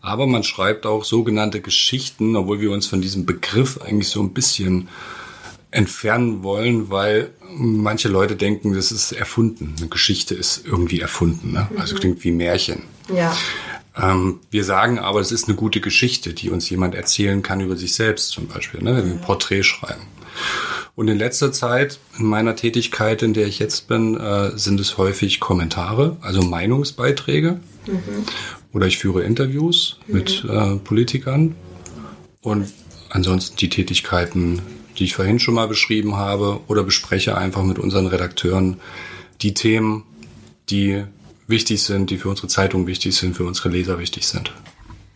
aber 0.00 0.28
man 0.28 0.44
schreibt 0.44 0.86
auch 0.86 1.02
sogenannte 1.02 1.60
Geschichten, 1.60 2.36
obwohl 2.36 2.60
wir 2.60 2.70
uns 2.70 2.86
von 2.86 3.00
diesem 3.00 3.26
Begriff 3.26 3.80
eigentlich 3.82 4.08
so 4.08 4.20
ein 4.22 4.32
bisschen 4.32 4.88
entfernen 5.72 6.44
wollen, 6.44 6.90
weil 6.90 7.30
manche 7.52 8.08
Leute 8.08 8.36
denken, 8.36 8.74
das 8.74 8.92
ist 8.92 9.12
erfunden. 9.12 9.74
Eine 9.78 9.88
Geschichte 9.88 10.34
ist 10.36 10.64
irgendwie 10.64 11.00
erfunden. 11.00 11.52
Ne? 11.52 11.68
Also 11.76 11.96
klingt 11.96 12.22
wie 12.22 12.30
Märchen. 12.30 12.82
Ja. 13.12 13.36
Ähm, 13.96 14.40
wir 14.50 14.64
sagen 14.64 14.98
aber, 14.98 15.20
es 15.20 15.32
ist 15.32 15.48
eine 15.48 15.56
gute 15.56 15.80
Geschichte, 15.80 16.32
die 16.32 16.50
uns 16.50 16.70
jemand 16.70 16.94
erzählen 16.94 17.42
kann 17.42 17.60
über 17.60 17.76
sich 17.76 17.94
selbst 17.94 18.30
zum 18.30 18.46
Beispiel, 18.46 18.82
ne, 18.82 18.96
wenn 18.96 19.06
wir 19.06 19.12
ein 19.12 19.20
Porträt 19.20 19.62
schreiben. 19.62 20.02
Und 20.94 21.08
in 21.08 21.18
letzter 21.18 21.52
Zeit, 21.52 21.98
in 22.18 22.26
meiner 22.26 22.56
Tätigkeit, 22.56 23.22
in 23.22 23.32
der 23.32 23.46
ich 23.46 23.58
jetzt 23.58 23.88
bin, 23.88 24.16
äh, 24.16 24.56
sind 24.56 24.78
es 24.80 24.98
häufig 24.98 25.40
Kommentare, 25.40 26.16
also 26.20 26.42
Meinungsbeiträge. 26.42 27.60
Oder 28.72 28.86
ich 28.86 28.98
führe 28.98 29.22
Interviews 29.22 29.98
mit 30.06 30.44
äh, 30.48 30.76
Politikern. 30.76 31.56
Und 32.42 32.68
ansonsten 33.08 33.56
die 33.56 33.68
Tätigkeiten, 33.68 34.62
die 34.98 35.04
ich 35.04 35.14
vorhin 35.14 35.38
schon 35.38 35.54
mal 35.54 35.68
beschrieben 35.68 36.16
habe, 36.16 36.60
oder 36.68 36.84
bespreche 36.84 37.36
einfach 37.36 37.62
mit 37.62 37.78
unseren 37.78 38.06
Redakteuren 38.06 38.78
die 39.42 39.54
Themen, 39.54 40.04
die 40.68 41.04
wichtig 41.50 41.82
sind, 41.82 42.10
die 42.10 42.16
für 42.18 42.28
unsere 42.28 42.48
Zeitung 42.48 42.86
wichtig 42.86 43.14
sind, 43.16 43.36
für 43.36 43.44
unsere 43.44 43.68
Leser 43.68 43.98
wichtig 43.98 44.26
sind. 44.26 44.52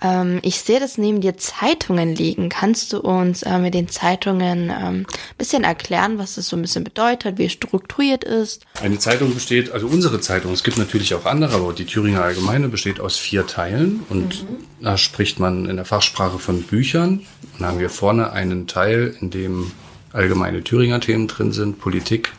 Ähm, 0.03 0.41
ich 0.43 0.61
sehe, 0.61 0.81
dass 0.81 0.99
neben 0.99 1.21
dir 1.21 1.37
Zeitungen 1.39 2.15
liegen. 2.15 2.49
Kannst 2.51 2.93
du 2.93 2.99
uns 2.99 3.43
äh, 3.43 3.59
mit 3.59 3.75
den 3.75 3.89
Zeitungen 3.89 4.65
ähm, 4.71 5.07
ein 5.07 5.07
bisschen 5.39 5.65
erklären, 5.65 6.19
was 6.19 6.35
das 6.35 6.49
so 6.49 6.57
ein 6.57 6.63
bisschen 6.63 6.85
bedeutet, 6.85 7.39
wie 7.39 7.47
es 7.47 7.53
strukturiert 7.53 8.25
ist? 8.25 8.67
Eine 8.83 8.99
Zeitung 8.99 9.33
besteht, 9.33 9.71
also 9.73 9.87
unsere 9.87 10.21
Zeitung, 10.21 10.53
es 10.53 10.63
gibt 10.65 10.77
natürlich 10.77 11.15
auch 11.15 11.25
andere, 11.25 11.55
aber 11.55 11.73
die 11.73 11.87
Thüringer 11.87 12.23
Allgemeine 12.23 12.69
besteht 12.69 13.01
aus 13.01 13.17
vier 13.17 13.47
Teilen 13.47 14.01
und 14.11 14.45
da 14.81 14.99
spricht 14.99 15.39
man 15.41 15.67
in 15.67 15.77
der 15.77 15.85
Fachsprache 15.87 16.39
von 16.39 16.63
Büchern. 16.63 17.21
Und 17.55 17.61
da 17.61 17.67
haben 17.69 17.79
wir 17.79 17.89
vorne 17.91 18.33
einen 18.33 18.67
Teil, 18.67 19.17
in 19.21 19.31
dem 19.31 19.71
allgemeine 20.13 20.63
Thüringer 20.63 21.01
Themen 21.01 21.29
drin 21.29 21.53
sind, 21.53 21.79
Politik 21.79 22.33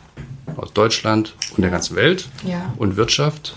aus 0.56 0.72
Deutschland 0.72 1.34
und 1.56 1.62
der 1.62 1.70
ganzen 1.70 1.96
Welt 1.96 2.28
Ja. 2.46 2.72
und 2.78 2.96
Wirtschaft, 2.96 3.56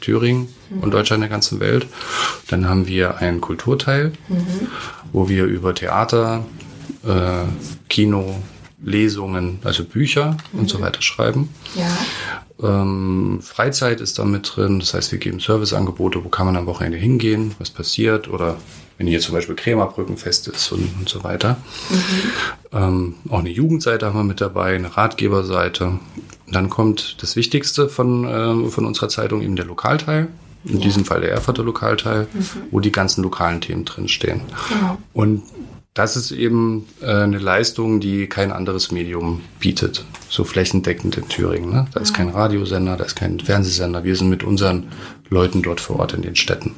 Thüringen 0.00 0.48
und 0.80 0.92
Deutschland 0.92 1.22
der 1.22 1.30
ganzen 1.30 1.60
Welt. 1.60 1.86
Dann 2.48 2.68
haben 2.68 2.86
wir 2.86 3.18
einen 3.18 3.40
Kulturteil, 3.40 4.12
wo 5.12 5.28
wir 5.28 5.44
über 5.44 5.74
Theater, 5.74 6.44
äh, 7.04 7.44
Kino, 7.88 8.36
Lesungen, 8.82 9.58
also 9.64 9.84
Bücher 9.84 10.36
und 10.52 10.68
so 10.68 10.80
weiter 10.80 11.02
schreiben. 11.02 11.50
Ja. 11.74 11.88
Ähm, 12.62 13.40
Freizeit 13.42 14.00
ist 14.00 14.18
da 14.18 14.24
mit 14.24 14.52
drin, 14.54 14.80
das 14.80 14.94
heißt, 14.94 15.12
wir 15.12 15.18
geben 15.18 15.40
Serviceangebote, 15.40 16.24
wo 16.24 16.28
kann 16.28 16.46
man 16.46 16.56
am 16.56 16.66
Wochenende 16.66 16.98
hingehen, 16.98 17.54
was 17.58 17.70
passiert 17.70 18.28
oder 18.28 18.56
wenn 18.98 19.06
hier 19.06 19.20
zum 19.20 19.34
Beispiel 19.34 19.54
Krämerbrückenfest 19.54 20.48
ist 20.48 20.72
und, 20.72 20.86
und 20.98 21.08
so 21.08 21.24
weiter. 21.24 21.56
Ähm, 22.70 23.14
auch 23.30 23.38
eine 23.38 23.48
Jugendseite 23.48 24.04
haben 24.04 24.18
wir 24.18 24.24
mit 24.24 24.42
dabei, 24.42 24.74
eine 24.74 24.94
Ratgeberseite. 24.94 25.98
Und 26.50 26.56
dann 26.56 26.68
kommt 26.68 27.22
das 27.22 27.36
Wichtigste 27.36 27.88
von, 27.88 28.26
ähm, 28.28 28.72
von 28.72 28.84
unserer 28.84 29.08
Zeitung, 29.08 29.40
eben 29.40 29.54
der 29.54 29.66
Lokalteil. 29.66 30.26
In 30.64 30.80
diesem 30.80 31.04
Fall 31.04 31.20
der 31.20 31.30
Erfurter 31.30 31.62
Lokalteil, 31.62 32.26
wo 32.72 32.80
die 32.80 32.90
ganzen 32.90 33.22
lokalen 33.22 33.60
Themen 33.60 33.84
drinstehen. 33.84 34.40
Und 35.12 35.44
das 35.94 36.16
ist 36.16 36.32
eben 36.32 36.88
äh, 37.00 37.06
eine 37.06 37.38
Leistung, 37.38 38.00
die 38.00 38.26
kein 38.26 38.50
anderes 38.50 38.90
Medium 38.90 39.42
bietet. 39.60 40.04
So 40.28 40.42
flächendeckend 40.42 41.16
in 41.16 41.28
Thüringen. 41.28 41.70
Ne? 41.70 41.86
Da 41.92 42.00
ist 42.00 42.14
kein 42.14 42.28
Radiosender, 42.30 42.96
da 42.96 43.04
ist 43.04 43.14
kein 43.14 43.38
Fernsehsender. 43.38 44.02
Wir 44.02 44.16
sind 44.16 44.28
mit 44.28 44.42
unseren 44.42 44.88
Leuten 45.28 45.62
dort 45.62 45.80
vor 45.80 46.00
Ort 46.00 46.14
in 46.14 46.22
den 46.22 46.34
Städten. 46.34 46.74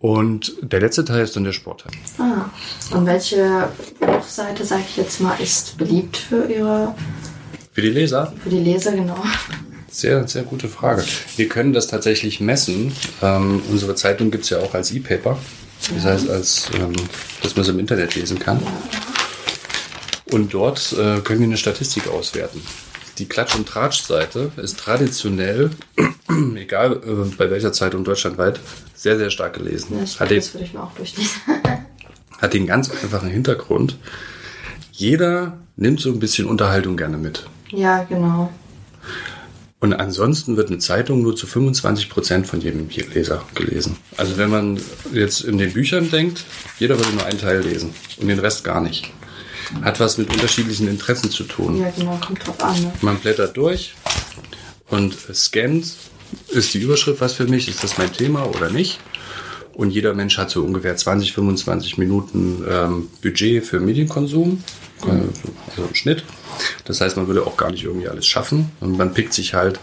Und 0.00 0.54
der 0.62 0.80
letzte 0.80 1.04
Teil 1.04 1.24
ist 1.24 1.36
dann 1.36 1.44
der 1.44 1.52
Sportteil. 1.52 1.92
Ah. 2.18 2.46
Und 2.96 3.04
welche 3.04 3.68
Buchseite, 4.00 4.64
sage 4.64 4.84
ich 4.88 4.96
jetzt 4.96 5.20
mal, 5.20 5.38
ist 5.38 5.76
beliebt 5.76 6.16
für 6.16 6.46
Ihre, 6.46 6.94
Für 7.80 7.86
die 7.86 7.92
Leser? 7.92 8.32
für 8.42 8.50
die 8.50 8.58
Leser 8.58 8.92
genau? 8.92 9.24
Sehr, 9.90 10.28
sehr 10.28 10.42
gute 10.42 10.68
Frage. 10.68 11.02
Wir 11.38 11.48
können 11.48 11.72
das 11.72 11.86
tatsächlich 11.86 12.38
messen. 12.38 12.92
Ähm, 13.22 13.62
unsere 13.70 13.94
Zeitung 13.94 14.30
gibt 14.30 14.44
es 14.44 14.50
ja 14.50 14.58
auch 14.58 14.74
als 14.74 14.92
E-Paper. 14.92 15.38
Das 15.94 16.04
heißt, 16.04 16.28
als, 16.28 16.68
ähm, 16.74 16.92
dass 17.42 17.56
man 17.56 17.62
es 17.62 17.70
im 17.70 17.78
Internet 17.78 18.14
lesen 18.16 18.38
kann. 18.38 18.60
Und 20.30 20.52
dort 20.52 20.92
äh, 20.92 21.20
können 21.20 21.40
wir 21.40 21.46
eine 21.46 21.56
Statistik 21.56 22.06
auswerten. 22.06 22.60
Die 23.16 23.24
Klatsch- 23.24 23.56
und 23.56 23.66
Tratsch-Seite 23.66 24.52
ist 24.58 24.78
traditionell, 24.78 25.70
egal 26.56 27.00
äh, 27.02 27.34
bei 27.38 27.50
welcher 27.50 27.72
Zeitung 27.72 28.04
deutschlandweit, 28.04 28.60
sehr, 28.94 29.16
sehr 29.16 29.30
stark 29.30 29.54
gelesen. 29.54 29.96
Ja, 29.98 30.20
Hat 30.20 30.30
den, 30.30 30.36
das 30.36 30.52
würde 30.52 30.66
ich 30.66 30.74
mir 30.74 30.82
auch 30.82 30.92
durchlesen. 30.92 31.40
hat 32.42 32.52
den 32.52 32.66
ganz 32.66 32.90
einfachen 32.90 33.30
Hintergrund. 33.30 33.96
Jeder 34.92 35.56
nimmt 35.76 35.98
so 36.00 36.10
ein 36.10 36.20
bisschen 36.20 36.46
Unterhaltung 36.46 36.98
gerne 36.98 37.16
mit. 37.16 37.46
Ja, 37.70 38.04
genau. 38.04 38.50
Und 39.80 39.94
ansonsten 39.94 40.58
wird 40.58 40.68
eine 40.68 40.78
Zeitung 40.78 41.22
nur 41.22 41.34
zu 41.34 41.46
25 41.46 42.10
Prozent 42.10 42.46
von 42.46 42.60
jedem 42.60 42.88
Leser 43.14 43.42
gelesen. 43.54 43.96
Also 44.18 44.36
wenn 44.36 44.50
man 44.50 44.80
jetzt 45.12 45.40
in 45.40 45.56
den 45.56 45.72
Büchern 45.72 46.10
denkt, 46.10 46.44
jeder 46.78 46.98
würde 46.98 47.12
nur 47.12 47.24
einen 47.24 47.38
Teil 47.38 47.60
lesen 47.62 47.94
und 48.18 48.28
den 48.28 48.38
Rest 48.38 48.62
gar 48.62 48.82
nicht. 48.82 49.10
Hat 49.82 49.98
was 49.98 50.18
mit 50.18 50.30
unterschiedlichen 50.30 50.86
Interessen 50.88 51.30
zu 51.30 51.44
tun. 51.44 51.80
Ja, 51.80 51.90
genau, 51.96 52.18
kommt 52.24 52.46
drauf 52.46 52.62
an. 52.62 52.82
Ne? 52.82 52.92
Man 53.00 53.18
blättert 53.18 53.56
durch 53.56 53.94
und 54.90 55.16
scannt, 55.32 55.94
ist 56.48 56.74
die 56.74 56.78
Überschrift 56.78 57.20
was 57.20 57.32
für 57.32 57.46
mich, 57.46 57.68
ist 57.68 57.82
das 57.82 57.96
mein 57.96 58.12
Thema 58.12 58.44
oder 58.44 58.68
nicht? 58.68 59.00
Und 59.72 59.92
jeder 59.92 60.12
Mensch 60.12 60.36
hat 60.36 60.50
so 60.50 60.62
ungefähr 60.62 60.96
20, 60.96 61.32
25 61.32 61.96
Minuten 61.96 62.64
ähm, 62.68 63.08
Budget 63.22 63.64
für 63.64 63.80
Medienkonsum, 63.80 64.62
also 65.08 65.88
im 65.88 65.94
Schnitt. 65.94 66.24
Das 66.84 67.00
heißt, 67.00 67.16
man 67.16 67.26
würde 67.26 67.46
auch 67.46 67.56
gar 67.56 67.70
nicht 67.70 67.84
irgendwie 67.84 68.08
alles 68.08 68.26
schaffen 68.26 68.72
und 68.80 68.96
man 68.96 69.14
pickt 69.14 69.32
sich 69.32 69.54
halt 69.54 69.80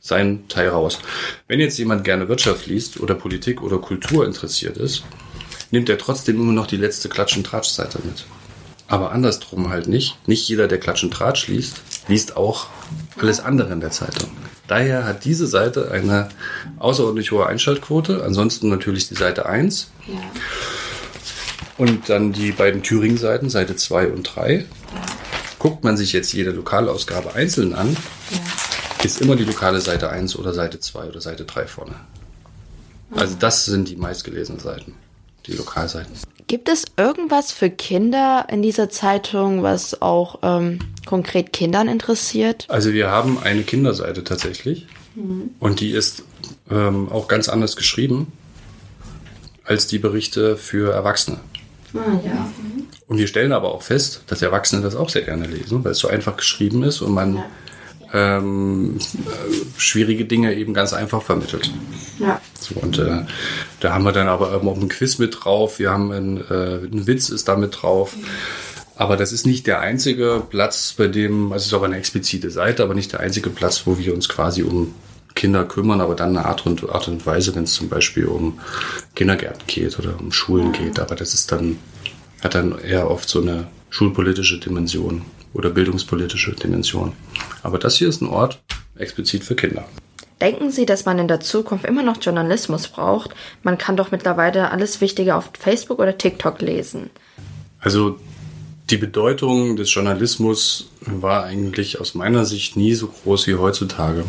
seinen 0.00 0.48
Teil 0.48 0.68
raus. 0.68 1.00
Wenn 1.48 1.60
jetzt 1.60 1.78
jemand 1.78 2.04
gerne 2.04 2.28
Wirtschaft 2.28 2.66
liest 2.66 3.00
oder 3.00 3.14
Politik 3.14 3.62
oder 3.62 3.78
Kultur 3.78 4.24
interessiert 4.24 4.76
ist, 4.76 5.04
nimmt 5.70 5.88
er 5.88 5.98
trotzdem 5.98 6.40
immer 6.40 6.52
noch 6.52 6.66
die 6.66 6.76
letzte 6.76 7.08
Klatsch- 7.08 7.36
und 7.36 7.44
Tratsch-Seite 7.44 7.98
mit. 8.04 8.24
Aber 8.88 9.10
andersrum 9.10 9.68
halt 9.68 9.88
nicht. 9.88 10.16
Nicht 10.28 10.48
jeder, 10.48 10.68
der 10.68 10.78
Klatsch 10.78 11.02
und 11.02 11.12
Tratsch 11.12 11.48
liest, 11.48 11.80
liest 12.06 12.36
auch 12.36 12.66
alles 13.18 13.40
andere 13.40 13.72
in 13.72 13.80
der 13.80 13.90
Zeitung. 13.90 14.30
Daher 14.68 15.04
hat 15.04 15.24
diese 15.24 15.46
Seite 15.46 15.90
eine 15.90 16.28
außerordentlich 16.78 17.32
hohe 17.32 17.46
Einschaltquote. 17.46 18.22
Ansonsten 18.24 18.68
natürlich 18.68 19.08
die 19.08 19.14
Seite 19.14 19.46
1. 19.46 19.90
Ja. 20.06 20.14
Und 21.78 22.08
dann 22.08 22.32
die 22.32 22.52
beiden 22.52 22.82
Thüringen-Seiten, 22.82 23.50
Seite 23.50 23.76
2 23.76 24.08
und 24.08 24.22
3. 24.22 24.64
Guckt 25.58 25.84
man 25.84 25.96
sich 25.96 26.12
jetzt 26.12 26.32
jede 26.32 26.50
Lokalausgabe 26.50 27.34
einzeln 27.34 27.74
an, 27.74 27.96
ist 29.02 29.20
immer 29.20 29.36
die 29.36 29.44
lokale 29.44 29.80
Seite 29.80 30.10
1 30.10 30.36
oder 30.36 30.52
Seite 30.52 30.80
2 30.80 31.08
oder 31.08 31.20
Seite 31.20 31.44
3 31.44 31.66
vorne. 31.66 31.94
Also 33.12 33.36
das 33.38 33.64
sind 33.64 33.88
die 33.88 33.96
meistgelesenen 33.96 34.60
Seiten, 34.60 34.94
die 35.46 35.52
Lokalseiten. 35.52 36.12
Gibt 36.46 36.68
es 36.68 36.84
irgendwas 36.96 37.52
für 37.52 37.70
Kinder 37.70 38.46
in 38.50 38.62
dieser 38.62 38.88
Zeitung, 38.88 39.62
was 39.62 40.00
auch 40.00 40.38
ähm, 40.42 40.78
konkret 41.04 41.52
Kindern 41.52 41.88
interessiert? 41.88 42.66
Also 42.68 42.92
wir 42.92 43.10
haben 43.10 43.38
eine 43.42 43.62
Kinderseite 43.62 44.22
tatsächlich 44.22 44.86
und 45.60 45.80
die 45.80 45.90
ist 45.90 46.22
ähm, 46.70 47.08
auch 47.10 47.26
ganz 47.26 47.48
anders 47.48 47.74
geschrieben 47.74 48.32
als 49.64 49.86
die 49.86 49.98
Berichte 49.98 50.56
für 50.56 50.92
Erwachsene. 50.92 51.40
Ah, 51.98 52.20
ja. 52.24 52.48
Und 53.08 53.18
wir 53.18 53.26
stellen 53.26 53.52
aber 53.52 53.72
auch 53.72 53.82
fest, 53.82 54.22
dass 54.26 54.42
Erwachsene 54.42 54.82
das 54.82 54.96
auch 54.96 55.08
sehr 55.08 55.22
gerne 55.22 55.46
lesen, 55.46 55.84
weil 55.84 55.92
es 55.92 55.98
so 55.98 56.08
einfach 56.08 56.36
geschrieben 56.36 56.82
ist 56.82 57.00
und 57.00 57.12
man 57.12 57.42
ähm, 58.12 58.98
äh, 58.98 59.80
schwierige 59.80 60.24
Dinge 60.24 60.54
eben 60.54 60.74
ganz 60.74 60.92
einfach 60.92 61.22
vermittelt. 61.22 61.70
Ja. 62.18 62.40
So, 62.58 62.76
und 62.80 62.98
äh, 62.98 63.22
da 63.80 63.92
haben 63.92 64.04
wir 64.04 64.12
dann 64.12 64.28
aber 64.28 64.52
auch 64.52 64.80
ein 64.80 64.88
Quiz 64.88 65.18
mit 65.18 65.38
drauf, 65.40 65.78
wir 65.78 65.90
haben 65.90 66.10
ein, 66.12 66.36
äh, 66.50 66.86
ein 66.86 67.06
Witz 67.06 67.28
ist 67.28 67.48
da 67.48 67.56
mit 67.56 67.82
drauf. 67.82 68.16
Aber 68.98 69.18
das 69.18 69.30
ist 69.30 69.46
nicht 69.46 69.66
der 69.66 69.80
einzige 69.80 70.42
Platz, 70.48 70.94
bei 70.96 71.06
dem, 71.06 71.52
also 71.52 71.62
es 71.62 71.66
ist 71.66 71.74
auch 71.74 71.82
eine 71.82 71.98
explizite 71.98 72.50
Seite, 72.50 72.82
aber 72.82 72.94
nicht 72.94 73.12
der 73.12 73.20
einzige 73.20 73.50
Platz, 73.50 73.82
wo 73.84 73.98
wir 73.98 74.14
uns 74.14 74.28
quasi 74.28 74.62
um 74.62 74.94
Kinder 75.36 75.64
kümmern, 75.64 76.00
aber 76.00 76.16
dann 76.16 76.36
eine 76.36 76.46
Art 76.46 76.66
und, 76.66 76.88
Art 76.90 77.06
und 77.06 77.24
Weise, 77.24 77.54
wenn 77.54 77.64
es 77.64 77.74
zum 77.74 77.88
Beispiel 77.88 78.26
um 78.26 78.58
Kindergärten 79.14 79.62
geht 79.68 79.96
oder 80.00 80.18
um 80.18 80.32
Schulen 80.32 80.72
geht. 80.72 80.98
Aber 80.98 81.14
das 81.14 81.34
ist 81.34 81.52
dann, 81.52 81.78
hat 82.42 82.56
dann 82.56 82.76
eher 82.80 83.08
oft 83.08 83.28
so 83.28 83.40
eine 83.40 83.68
schulpolitische 83.90 84.58
Dimension 84.58 85.22
oder 85.54 85.70
bildungspolitische 85.70 86.52
Dimension. 86.52 87.12
Aber 87.62 87.78
das 87.78 87.96
hier 87.96 88.08
ist 88.08 88.20
ein 88.20 88.28
Ort 88.28 88.60
explizit 88.96 89.44
für 89.44 89.54
Kinder. 89.54 89.86
Denken 90.40 90.70
Sie, 90.70 90.84
dass 90.84 91.04
man 91.04 91.18
in 91.18 91.28
der 91.28 91.40
Zukunft 91.40 91.86
immer 91.86 92.02
noch 92.02 92.20
Journalismus 92.20 92.88
braucht? 92.88 93.30
Man 93.62 93.78
kann 93.78 93.96
doch 93.96 94.10
mittlerweile 94.10 94.70
alles 94.70 95.00
Wichtige 95.00 95.34
auf 95.34 95.50
Facebook 95.58 95.98
oder 95.98 96.18
TikTok 96.18 96.60
lesen. 96.60 97.10
Also 97.80 98.18
die 98.90 98.98
Bedeutung 98.98 99.76
des 99.76 99.92
Journalismus 99.92 100.90
war 101.00 101.44
eigentlich 101.44 102.00
aus 102.00 102.14
meiner 102.14 102.44
Sicht 102.44 102.76
nie 102.76 102.94
so 102.94 103.08
groß 103.08 103.46
wie 103.46 103.54
heutzutage. 103.54 104.24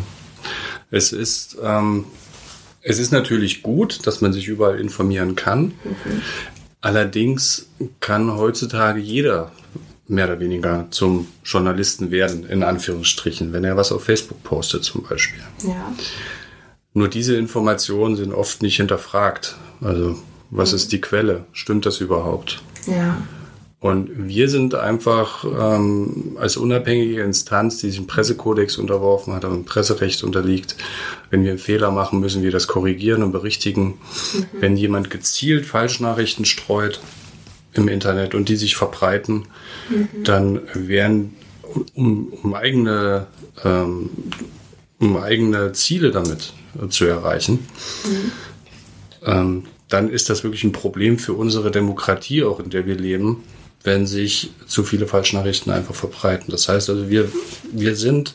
Es 0.90 1.12
ist, 1.12 1.58
ähm, 1.62 2.06
es 2.82 2.98
ist 2.98 3.12
natürlich 3.12 3.62
gut, 3.62 4.06
dass 4.06 4.20
man 4.20 4.32
sich 4.32 4.48
überall 4.48 4.80
informieren 4.80 5.36
kann. 5.36 5.74
Allerdings 6.80 7.68
kann 8.00 8.34
heutzutage 8.36 9.00
jeder 9.00 9.52
mehr 10.06 10.26
oder 10.26 10.40
weniger 10.40 10.86
zum 10.90 11.28
Journalisten 11.44 12.10
werden, 12.10 12.48
in 12.48 12.62
Anführungsstrichen, 12.62 13.52
wenn 13.52 13.64
er 13.64 13.76
was 13.76 13.92
auf 13.92 14.04
Facebook 14.04 14.42
postet 14.42 14.84
zum 14.84 15.02
Beispiel. 15.02 15.42
Ja. 15.64 15.92
Nur 16.94 17.08
diese 17.08 17.36
Informationen 17.36 18.16
sind 18.16 18.32
oft 18.32 18.62
nicht 18.62 18.76
hinterfragt. 18.76 19.56
Also, 19.80 20.18
was 20.50 20.72
ist 20.72 20.92
die 20.92 21.00
Quelle? 21.00 21.44
Stimmt 21.52 21.84
das 21.84 22.00
überhaupt? 22.00 22.62
Ja. 22.86 23.18
Und 23.80 24.26
wir 24.26 24.48
sind 24.48 24.74
einfach 24.74 25.44
ähm, 25.44 26.36
als 26.40 26.56
unabhängige 26.56 27.22
Instanz, 27.22 27.78
die 27.78 27.88
sich 27.88 27.96
dem 27.96 28.08
Pressekodex 28.08 28.76
unterworfen 28.76 29.32
hat, 29.34 29.44
und 29.44 29.52
dem 29.52 29.64
Presserecht 29.64 30.24
unterliegt. 30.24 30.74
Wenn 31.30 31.44
wir 31.44 31.50
einen 31.50 31.60
Fehler 31.60 31.92
machen, 31.92 32.18
müssen 32.18 32.42
wir 32.42 32.50
das 32.50 32.66
korrigieren 32.66 33.22
und 33.22 33.30
berichtigen. 33.30 33.94
Wenn 34.52 34.76
jemand 34.76 35.10
gezielt 35.10 35.64
Falschnachrichten 35.64 36.44
streut 36.44 37.00
im 37.72 37.86
Internet 37.86 38.34
und 38.34 38.48
die 38.48 38.56
sich 38.56 38.74
verbreiten, 38.74 39.46
dann 40.24 40.60
werden 40.74 41.36
um, 41.94 42.32
um 42.42 42.54
eigene 42.54 43.28
ähm, 43.64 44.10
um 44.98 45.16
eigene 45.16 45.72
Ziele 45.72 46.10
damit 46.10 46.52
äh, 46.82 46.88
zu 46.88 47.04
erreichen, 47.04 47.66
ähm, 49.24 49.64
dann 49.88 50.10
ist 50.10 50.28
das 50.28 50.44
wirklich 50.44 50.64
ein 50.64 50.72
Problem 50.72 51.18
für 51.18 51.32
unsere 51.32 51.70
Demokratie, 51.70 52.44
auch 52.44 52.60
in 52.60 52.70
der 52.70 52.86
wir 52.86 52.96
leben, 52.96 53.42
wenn 53.84 54.06
sich 54.06 54.50
zu 54.66 54.82
viele 54.84 55.06
Falschnachrichten 55.06 55.72
einfach 55.72 55.94
verbreiten. 55.94 56.50
Das 56.50 56.68
heißt 56.68 56.90
also, 56.90 57.08
wir, 57.08 57.30
wir 57.72 57.96
sind, 57.96 58.34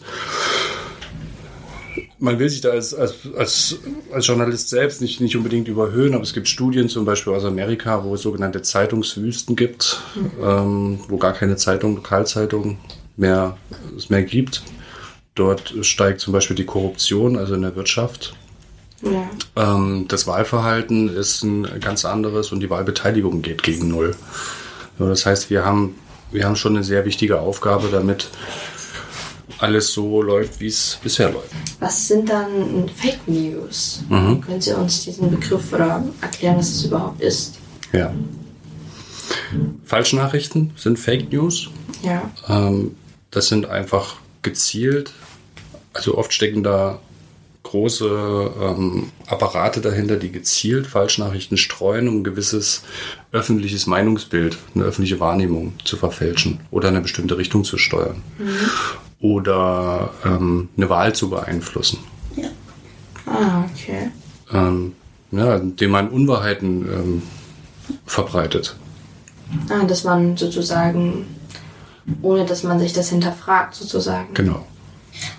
man 2.20 2.40
will 2.40 2.50
sich 2.50 2.62
da 2.62 2.70
als, 2.70 2.94
als, 2.94 3.16
als, 3.38 3.80
als 4.12 4.28
Journalist 4.28 4.70
selbst 4.70 5.02
nicht, 5.02 5.20
nicht 5.20 5.36
unbedingt 5.36 5.68
überhöhen, 5.68 6.14
aber 6.14 6.24
es 6.24 6.34
gibt 6.34 6.48
Studien 6.48 6.88
zum 6.88 7.06
Beispiel 7.06 7.34
aus 7.34 7.44
Amerika, 7.44 8.04
wo 8.04 8.16
es 8.16 8.22
sogenannte 8.22 8.62
Zeitungswüsten 8.62 9.56
gibt, 9.56 10.02
ähm, 10.42 11.00
wo 11.10 11.18
gar 11.18 11.34
keine 11.34 11.58
Zeitung, 11.58 11.96
Lokalzeitung 11.96 12.78
mehr, 13.18 13.58
es 13.98 14.10
mehr 14.10 14.24
gibt. 14.24 14.64
Dort 15.36 15.74
steigt 15.82 16.22
zum 16.22 16.32
Beispiel 16.32 16.56
die 16.56 16.66
Korruption, 16.66 17.38
also 17.38 17.56
in 17.56 17.64
der 17.64 17.76
Wirtschaft. 17.76 18.36
Ja. 19.02 19.30
Ähm, 19.56 20.06
das 20.08 20.28
Wahlverhalten 20.28 21.10
ist 21.10 21.44
ein 21.44 21.68
ganz 21.82 22.06
anderes 22.06 22.52
und 22.52 22.62
die 22.62 22.70
Wahlbeteiligung 22.70 23.42
geht 23.42 23.64
gegen 23.64 23.90
Null. 23.90 24.16
So, 24.98 25.08
das 25.08 25.26
heißt, 25.26 25.50
wir 25.50 25.66
haben, 25.66 25.96
wir 26.32 26.46
haben 26.46 26.56
schon 26.56 26.76
eine 26.76 26.84
sehr 26.84 27.06
wichtige 27.06 27.40
Aufgabe, 27.40 27.90
damit 27.92 28.30
alles 29.60 29.94
so 29.94 30.22
läuft, 30.22 30.60
wie 30.60 30.68
es 30.68 31.00
bisher 31.02 31.32
läuft. 31.32 31.52
Was 31.80 32.08
sind 32.08 32.30
dann 32.30 32.90
Fake 32.90 33.28
News? 33.28 34.04
Mhm. 34.10 34.42
Können 34.42 34.62
Sie 34.62 34.74
uns 34.74 35.04
diesen 35.04 35.32
Begriff 35.32 35.72
oder 35.74 36.04
erklären, 36.22 36.58
was 36.58 36.70
es 36.70 36.86
überhaupt 36.86 37.22
ist? 37.22 37.60
Ja. 37.92 38.14
Falschnachrichten 39.86 40.72
sind 40.76 41.00
Fake 41.00 41.32
News. 41.32 41.70
Ja. 42.02 42.30
Ähm, 42.48 42.96
das 43.32 43.48
sind 43.48 43.66
einfach 43.66 44.18
gezielt, 44.42 45.12
also 45.94 46.18
oft 46.18 46.34
stecken 46.34 46.64
da 46.64 47.00
große 47.63 48.51
ähm, 48.62 49.12
Apparate 49.27 49.82
dahinter, 49.82 50.17
die 50.17 50.32
gezielt 50.32 50.86
Falschnachrichten 50.86 51.58
streuen, 51.58 52.08
um 52.08 52.20
ein 52.20 52.24
gewisses 52.24 52.84
öffentliches 53.32 53.88
Meinungsbild, 53.88 54.58
eine 54.75 54.84
öffentliche 54.84 55.20
Wahrnehmung 55.20 55.74
zu 55.84 55.98
verfälschen 55.98 56.60
oder 56.72 56.89
in 56.89 56.96
eine 56.96 57.03
bestimmte 57.03 57.38
Richtung 57.38 57.63
zu 57.63 57.77
steuern 57.77 58.22
oder 59.20 60.12
ähm, 60.25 60.70
eine 60.75 60.89
Wahl 60.89 61.15
zu 61.15 61.29
beeinflussen. 61.29 62.00
Ah, 63.25 63.63
okay. 63.72 64.12
Ähm, 64.51 64.93
ja, 65.32 65.46
ja, 65.46 65.55
indem 65.55 65.91
man 65.91 66.10
Unwahrheiten 66.10 66.86
ähm, 66.86 67.22
verbreitet. 68.05 68.75
Ah, 69.70 69.84
dass 69.86 70.03
man 70.03 70.36
sozusagen, 70.36 71.25
ohne 72.22 72.46
dass 72.46 72.63
man 72.63 72.79
sich 72.79 72.93
das 72.93 73.10
hinterfragt, 73.10 73.75
sozusagen. 73.75 74.34
Genau. 74.34 74.65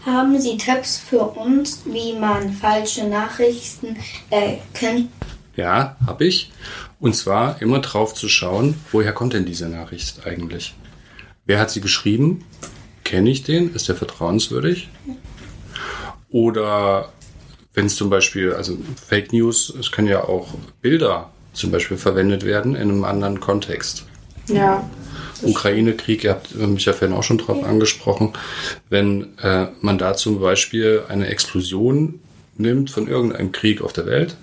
Haben 0.04 0.40
Sie 0.40 0.56
Tipps 0.56 0.98
für 0.98 1.22
uns, 1.22 1.82
wie 1.84 2.14
man 2.14 2.52
falsche 2.52 3.06
Nachrichten 3.06 3.96
erkennt? 4.30 5.10
Ja, 5.56 5.96
habe 6.06 6.24
ich. 6.26 6.50
Und 7.00 7.14
zwar 7.14 7.60
immer 7.62 7.80
drauf 7.80 8.14
zu 8.14 8.28
schauen, 8.28 8.80
woher 8.92 9.12
kommt 9.12 9.34
denn 9.34 9.44
diese 9.44 9.68
Nachricht 9.68 10.26
eigentlich? 10.26 10.74
Wer 11.46 11.58
hat 11.58 11.70
sie 11.70 11.80
geschrieben? 11.80 12.44
Kenne 13.04 13.30
ich 13.30 13.42
den? 13.42 13.74
Ist 13.74 13.88
der 13.88 13.96
vertrauenswürdig? 13.96 14.88
Oder 16.30 17.12
wenn 17.74 17.86
es 17.86 17.96
zum 17.96 18.10
Beispiel, 18.10 18.54
also 18.54 18.78
Fake 19.06 19.32
News, 19.32 19.72
es 19.78 19.92
können 19.92 20.08
ja 20.08 20.24
auch 20.24 20.48
Bilder 20.80 21.30
zum 21.52 21.70
Beispiel 21.70 21.96
verwendet 21.96 22.44
werden 22.44 22.74
in 22.74 22.90
einem 22.90 23.04
anderen 23.04 23.40
Kontext. 23.40 24.06
Ja. 24.48 24.88
Ukraine-Krieg, 25.42 26.24
ihr 26.24 26.30
habt 26.30 26.54
mich 26.54 26.84
ja 26.84 26.92
vorhin 26.92 27.16
auch 27.16 27.22
schon 27.22 27.38
drauf 27.38 27.62
angesprochen, 27.64 28.32
wenn 28.88 29.36
äh, 29.38 29.66
man 29.80 29.98
da 29.98 30.14
zum 30.14 30.40
Beispiel 30.40 31.02
eine 31.08 31.26
Explosion 31.28 32.20
nimmt 32.56 32.90
von 32.90 33.08
irgendeinem 33.08 33.52
Krieg 33.52 33.82
auf 33.82 33.92
der 33.92 34.06
Welt 34.06 34.36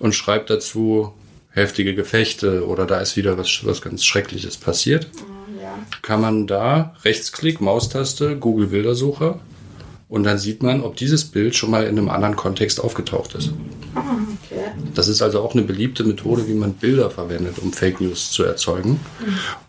und 0.00 0.14
schreibt 0.14 0.50
dazu 0.50 1.12
heftige 1.50 1.94
Gefechte 1.94 2.66
oder 2.66 2.86
da 2.86 3.00
ist 3.00 3.16
wieder 3.16 3.38
was, 3.38 3.60
was 3.64 3.80
ganz 3.82 4.04
Schreckliches 4.04 4.56
passiert, 4.56 5.08
Ja. 5.60 5.78
kann 6.02 6.20
man 6.20 6.46
da 6.46 6.94
Rechtsklick, 7.04 7.60
Maustaste, 7.60 8.36
Google 8.36 8.68
Bildersuche 8.68 9.38
und 10.08 10.24
dann 10.24 10.38
sieht 10.38 10.62
man, 10.62 10.82
ob 10.82 10.96
dieses 10.96 11.24
Bild 11.24 11.54
schon 11.56 11.70
mal 11.70 11.84
in 11.84 11.98
einem 11.98 12.08
anderen 12.08 12.36
Kontext 12.36 12.80
aufgetaucht 12.80 13.34
ist. 13.34 13.50
Ah, 13.94 14.00
okay. 14.44 14.57
Das 14.94 15.08
ist 15.08 15.22
also 15.22 15.40
auch 15.40 15.54
eine 15.54 15.62
beliebte 15.62 16.04
Methode, 16.04 16.48
wie 16.48 16.54
man 16.54 16.74
Bilder 16.74 17.10
verwendet, 17.10 17.58
um 17.58 17.72
Fake 17.72 18.00
News 18.00 18.30
zu 18.30 18.44
erzeugen. 18.44 19.00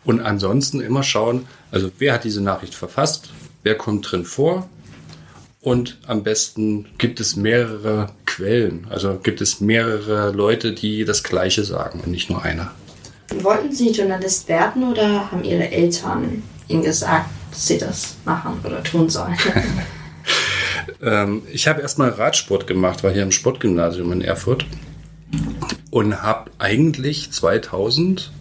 Und 0.04 0.22
ansonsten 0.22 0.82
immer 0.82 1.04
schauen, 1.04 1.48
also 1.72 1.92
wer 2.00 2.13
hat 2.13 2.24
diese 2.24 2.42
Nachricht 2.42 2.75
verfasst, 2.75 3.30
wer 3.63 3.75
kommt 3.75 4.12
drin 4.12 4.25
vor 4.25 4.68
und 5.62 5.98
am 6.08 6.24
besten 6.24 6.88
gibt 6.98 7.20
es 7.20 7.36
mehrere 7.36 8.12
Quellen, 8.25 8.88
also 8.89 9.20
gibt 9.22 9.42
es 9.42 9.60
mehrere 9.60 10.32
Leute, 10.32 10.72
die 10.74 11.06
das 11.06 11.24
Gleiche 11.24 11.63
sagen 11.63 12.01
und 12.06 12.12
nicht 12.12 12.30
nur 12.30 12.44
einer. 12.44 12.72
Wollten 13.42 13.72
Sie 13.72 13.92
Journalist 13.92 14.48
werden 14.48 14.84
oder 14.89 15.32
haben 15.32 15.44
Ihre 15.44 15.70
Eltern 15.70 16.42
Ihnen 16.68 16.84
gesagt, 16.84 17.30
dass 17.51 17.68
Sie 17.68 17.78
das 17.78 18.16
machen 18.25 18.60
oder 18.63 18.84
tun 18.84 19.10
sollen? 19.10 19.38
Ähm, 21.01 21.44
ich 21.51 21.68
habe 21.68 21.82
erstmal 21.82 22.10
Radsport 22.10 22.68
gemacht, 22.68 23.04
war 23.04 23.12
hier 23.12 23.24
im 23.24 23.32
Sportgymnasium 23.32 24.12
in 24.12 24.22
Erfurt 24.22 24.66
und 25.91 26.22
habe 26.22 26.51
eigentlich 26.60 27.31
2000 27.31 28.31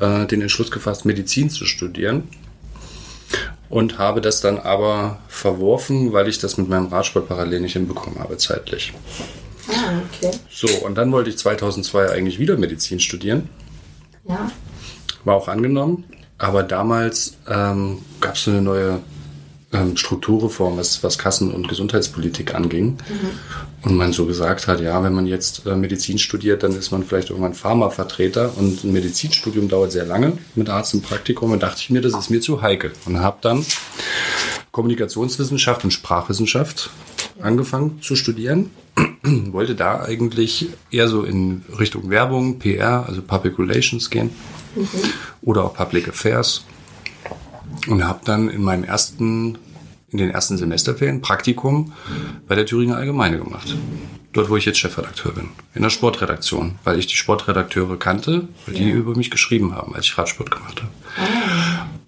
äh, 0.00 0.26
den 0.26 0.42
Entschluss 0.42 0.70
gefasst, 0.70 1.04
Medizin 1.04 1.50
zu 1.50 1.64
studieren 1.64 2.24
und 3.68 3.98
habe 3.98 4.20
das 4.20 4.40
dann 4.40 4.58
aber 4.58 5.18
verworfen, 5.28 6.12
weil 6.12 6.28
ich 6.28 6.38
das 6.38 6.56
mit 6.56 6.68
meinem 6.68 6.86
Radsport 6.86 7.28
parallel 7.28 7.60
nicht 7.60 7.74
hinbekommen 7.74 8.18
habe 8.18 8.36
zeitlich. 8.38 8.92
ah, 9.68 10.00
okay. 10.08 10.30
So, 10.50 10.68
und 10.86 10.94
dann 10.96 11.12
wollte 11.12 11.30
ich 11.30 11.38
2002 11.38 12.10
eigentlich 12.10 12.38
wieder 12.38 12.56
Medizin 12.56 13.00
studieren, 13.00 13.48
Ja. 14.26 14.50
war 15.24 15.34
auch 15.36 15.48
angenommen, 15.48 16.04
aber 16.38 16.62
damals 16.62 17.36
ähm, 17.48 17.98
gab 18.20 18.34
es 18.36 18.44
so 18.44 18.50
eine 18.50 18.62
neue 18.62 19.00
ähm, 19.72 19.96
Strukturreform, 19.96 20.78
was, 20.78 21.02
was 21.02 21.18
Kassen- 21.18 21.52
und 21.52 21.68
Gesundheitspolitik 21.68 22.54
anging. 22.54 22.96
Und 23.82 23.96
man 23.96 24.12
so 24.12 24.26
gesagt 24.26 24.66
hat, 24.66 24.80
ja, 24.80 25.02
wenn 25.02 25.12
man 25.12 25.26
jetzt 25.26 25.66
äh, 25.66 25.76
Medizin 25.76 26.18
studiert, 26.18 26.62
dann 26.62 26.72
ist 26.72 26.90
man 26.90 27.04
vielleicht 27.04 27.30
irgendwann 27.30 27.54
Pharmavertreter 27.54 28.56
und 28.56 28.82
ein 28.84 28.92
Medizinstudium 28.92 29.68
dauert 29.68 29.92
sehr 29.92 30.06
lange 30.06 30.38
mit 30.54 30.68
Arzt 30.70 30.94
im 30.94 31.02
Praktikum. 31.02 31.52
Und 31.52 31.62
dachte 31.62 31.80
ich 31.80 31.90
mir, 31.90 32.00
das 32.00 32.14
ist 32.14 32.30
mir 32.30 32.40
zu 32.40 32.62
heikel. 32.62 32.92
Und 33.04 33.20
habe 33.20 33.38
dann 33.42 33.64
Kommunikationswissenschaft 34.72 35.84
und 35.84 35.90
Sprachwissenschaft 35.90 36.90
angefangen 37.40 38.00
zu 38.02 38.16
studieren. 38.16 38.70
Wollte 39.22 39.74
da 39.74 40.02
eigentlich 40.02 40.68
eher 40.90 41.08
so 41.08 41.22
in 41.22 41.62
Richtung 41.78 42.10
Werbung, 42.10 42.58
PR, 42.58 43.06
also 43.06 43.22
Public 43.22 43.58
Relations 43.58 44.10
gehen 44.10 44.30
oder 45.42 45.64
auch 45.64 45.74
Public 45.74 46.08
Affairs 46.08 46.64
und 47.88 48.06
habe 48.06 48.20
dann 48.24 48.48
in 48.48 48.62
meinem 48.62 48.84
ersten, 48.84 49.58
in 50.10 50.18
den 50.18 50.30
ersten 50.30 50.56
Semesterferien 50.56 51.20
Praktikum 51.20 51.92
bei 52.46 52.54
der 52.54 52.66
Thüringer 52.66 52.96
Allgemeine 52.96 53.38
gemacht. 53.38 53.76
Dort, 54.32 54.50
wo 54.50 54.56
ich 54.56 54.66
jetzt 54.66 54.78
Chefredakteur 54.78 55.32
bin. 55.32 55.48
In 55.74 55.82
der 55.82 55.90
Sportredaktion, 55.90 56.78
weil 56.84 56.98
ich 56.98 57.06
die 57.06 57.16
Sportredakteure 57.16 57.98
kannte, 57.98 58.46
weil 58.66 58.74
die 58.74 58.90
über 58.90 59.16
mich 59.16 59.30
geschrieben 59.30 59.74
haben, 59.74 59.94
als 59.94 60.06
ich 60.06 60.18
Radsport 60.18 60.50
gemacht 60.50 60.82
habe. 60.82 60.92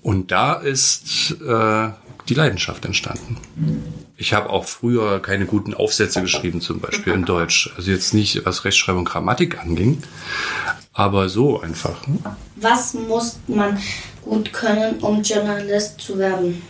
Und 0.03 0.31
da 0.31 0.55
ist 0.55 1.37
äh, 1.40 1.88
die 2.29 2.35
Leidenschaft 2.35 2.85
entstanden. 2.85 3.38
Ich 4.16 4.35
habe 4.35 4.51
auch 4.51 4.66
früher 4.66 5.21
keine 5.21 5.47
guten 5.47 5.75
Aufsätze 5.75 6.21
geschrieben, 6.21 6.61
zum 6.61 6.81
Beispiel 6.81 7.14
in 7.14 7.25
Deutsch. 7.25 7.71
Also 7.77 7.90
jetzt 7.90 8.14
nicht, 8.14 8.45
was 8.45 8.64
Rechtschreibung 8.64 9.01
und 9.01 9.09
Grammatik 9.09 9.59
anging, 9.59 10.03
aber 10.92 11.29
so 11.29 11.61
einfach. 11.61 12.03
Was 12.57 12.94
muss 12.94 13.38
man 13.46 13.79
gut 14.24 14.53
können, 14.53 14.98
um 15.00 15.22
Journalist 15.22 16.00
zu 16.00 16.18
werden? 16.18 16.62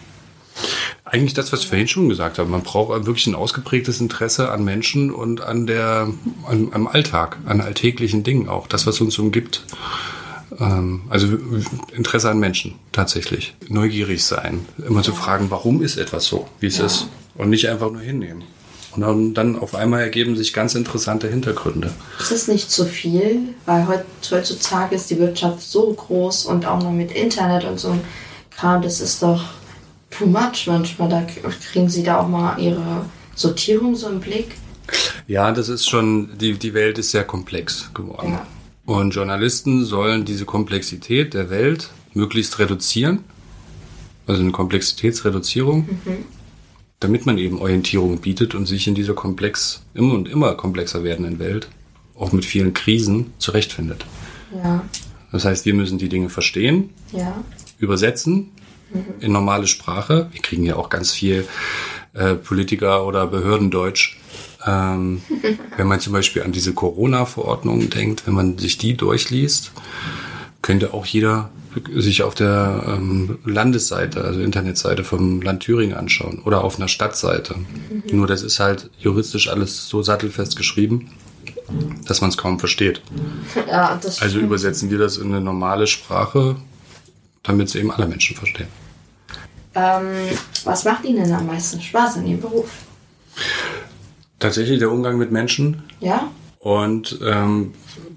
Eigentlich 1.05 1.35
das, 1.35 1.53
was 1.53 1.61
ich 1.61 1.69
vorhin 1.69 1.89
schon 1.89 2.09
gesagt 2.09 2.39
habe. 2.39 2.49
Man 2.49 2.63
braucht 2.63 2.91
wirklich 3.07 3.27
ein 3.27 3.35
ausgeprägtes 3.35 4.01
Interesse 4.01 4.51
an 4.51 4.65
Menschen 4.65 5.11
und 5.11 5.41
an 5.41 5.67
der, 5.67 6.09
an, 6.47 6.69
am 6.73 6.87
Alltag, 6.87 7.39
an 7.47 7.61
alltäglichen 7.61 8.23
Dingen 8.23 8.49
auch. 8.49 8.67
Das, 8.67 8.87
was 8.87 9.01
uns 9.01 9.19
umgibt. 9.19 9.65
Ähm, 10.59 11.03
also 11.09 11.27
Interesse 11.93 12.31
an 12.31 12.39
Menschen, 12.39 12.75
tatsächlich. 12.93 13.55
Neugierig 13.69 14.23
sein. 14.25 14.67
Immer 14.87 15.03
zu 15.03 15.13
fragen, 15.13 15.51
warum 15.51 15.83
ist 15.83 15.97
etwas 15.97 16.27
so, 16.27 16.49
wie 16.61 16.67
es 16.67 16.79
ist. 16.79 17.09
Und 17.35 17.51
nicht 17.51 17.69
einfach 17.69 17.91
nur 17.91 18.03
hinnehmen. 18.03 18.45
Und 18.93 19.03
dann, 19.03 19.35
dann 19.35 19.59
auf 19.59 19.75
einmal 19.75 20.01
ergeben 20.01 20.37
sich 20.37 20.53
ganz 20.53 20.75
interessante 20.75 21.29
Hintergründe. 21.29 21.93
Ist 22.19 22.33
es 22.33 22.49
nicht 22.49 22.71
zu 22.71 22.85
viel? 22.85 23.41
Weil 23.65 23.87
heut, 23.87 24.05
heutzutage 24.31 24.97
ist 24.97 25.11
die 25.11 25.19
Wirtschaft 25.19 25.63
so 25.63 25.93
groß 25.93 26.47
und 26.47 26.67
auch 26.67 26.83
noch 26.83 26.91
mit 26.91 27.13
Internet 27.13 27.65
und 27.65 27.79
so 27.79 27.97
Kram, 28.51 28.83
das 28.83 29.01
ist 29.01 29.23
doch 29.23 29.43
too 30.11 30.27
much 30.27 30.67
manchmal. 30.67 31.09
Da 31.09 31.27
kriegen 31.73 31.89
Sie 31.89 32.03
da 32.03 32.21
auch 32.21 32.29
mal 32.29 32.59
Ihre 32.59 33.07
Sortierung 33.35 33.97
so 33.97 34.09
im 34.09 34.21
Blick. 34.21 34.57
Ja, 35.27 35.53
das 35.53 35.69
ist 35.69 35.89
schon, 35.89 36.37
die, 36.39 36.55
die 36.55 36.75
Welt 36.75 36.99
ist 36.99 37.13
sehr 37.13 37.25
komplex 37.25 37.91
geworden. 37.95 38.33
Ja. 38.33 38.47
Und 38.85 39.15
Journalisten 39.15 39.85
sollen 39.85 40.25
diese 40.25 40.45
Komplexität 40.45 41.33
der 41.33 41.49
Welt 41.49 41.91
möglichst 42.13 42.59
reduzieren. 42.59 43.25
Also 44.27 44.43
eine 44.43 44.53
Komplexitätsreduzierung, 44.53 45.89
damit 47.01 47.25
man 47.27 47.39
eben 47.39 47.59
Orientierung 47.59 48.19
bietet 48.19 48.55
und 48.55 48.67
sich 48.67 48.87
in 48.87 48.95
dieser 48.95 49.15
komplex, 49.15 49.83
immer 49.95 50.15
und 50.15 50.29
immer 50.29 50.55
komplexer 50.55 51.03
werdenden 51.03 51.39
Welt, 51.39 51.69
auch 52.15 52.33
mit 52.33 52.45
vielen 52.45 52.75
Krisen, 52.75 53.33
zurechtfindet. 53.39 54.05
Ja, 54.63 54.85
Das 55.33 55.45
heißt, 55.45 55.65
wir 55.65 55.75
müssen 55.75 55.99
die 55.99 56.11
Dinge 56.11 56.29
verstehen, 56.29 56.91
ja. 57.13 57.43
übersetzen 57.79 58.51
in 59.21 59.33
normale 59.33 59.67
Sprache. 59.67 60.29
Wir 60.33 60.43
kriegen 60.43 60.65
ja 60.65 60.77
auch 60.77 60.91
ganz 60.91 61.13
viel 61.13 61.47
äh, 62.13 62.35
Politiker- 62.35 63.07
oder 63.07 63.27
Behördendeutsch. 63.27 64.19
Ähm, 64.67 65.23
wenn 65.77 65.87
man 65.87 66.01
zum 66.01 66.13
Beispiel 66.13 66.43
an 66.43 66.53
diese 66.53 66.75
Corona-Verordnungen 66.75 67.89
denkt, 67.89 68.27
wenn 68.27 68.35
man 68.35 68.59
sich 68.59 68.77
die 68.79 68.95
durchliest, 68.95 69.73
könnte 70.71 70.95
auch 70.95 71.05
jeder 71.05 71.51
sich 71.97 72.23
auf 72.23 72.37
der 72.37 72.85
ähm, 72.87 73.41
Landesseite, 73.45 74.23
also 74.23 74.39
Internetseite 74.39 75.03
vom 75.03 75.43
Land 75.43 75.65
Thüringen 75.65 75.97
anschauen 75.97 76.41
oder 76.45 76.63
auf 76.63 76.77
einer 76.77 76.87
Stadtseite. 76.87 77.57
Nur 78.13 78.29
das 78.29 78.43
ist 78.43 78.61
halt 78.61 78.89
juristisch 79.01 79.49
alles 79.49 79.89
so 79.89 80.01
sattelfest 80.05 80.55
geschrieben, 80.57 81.11
dass 82.07 82.21
man 82.21 82.31
es 82.31 82.37
kaum 82.37 82.61
versteht. 82.61 83.03
Ja, 83.69 83.89
Also 83.89 84.13
stimmt. 84.29 84.45
übersetzen 84.45 84.91
wir 84.93 84.99
das 84.99 85.17
in 85.17 85.33
eine 85.33 85.41
normale 85.41 85.89
Sprache, 85.89 86.55
damit 87.43 87.67
es 87.67 87.75
eben 87.75 87.91
alle 87.91 88.07
Menschen 88.07 88.37
verstehen. 88.37 88.69
ähm, 89.75 90.05
was 90.63 90.85
macht 90.85 91.05
Ihnen 91.05 91.25
denn 91.25 91.33
am 91.35 91.49
meisten 91.49 91.81
Spaß 91.83 92.19
in 92.19 92.29
Ihrem 92.29 92.43
Beruf? 92.43 92.71
Tatsächlich 94.39 94.79
der 94.79 94.93
Umgang 94.93 95.19
mit 95.19 95.33
Menschen 95.33 95.83
Ja? 95.99 96.31
Und 96.61 97.19
ähm, 97.25 97.73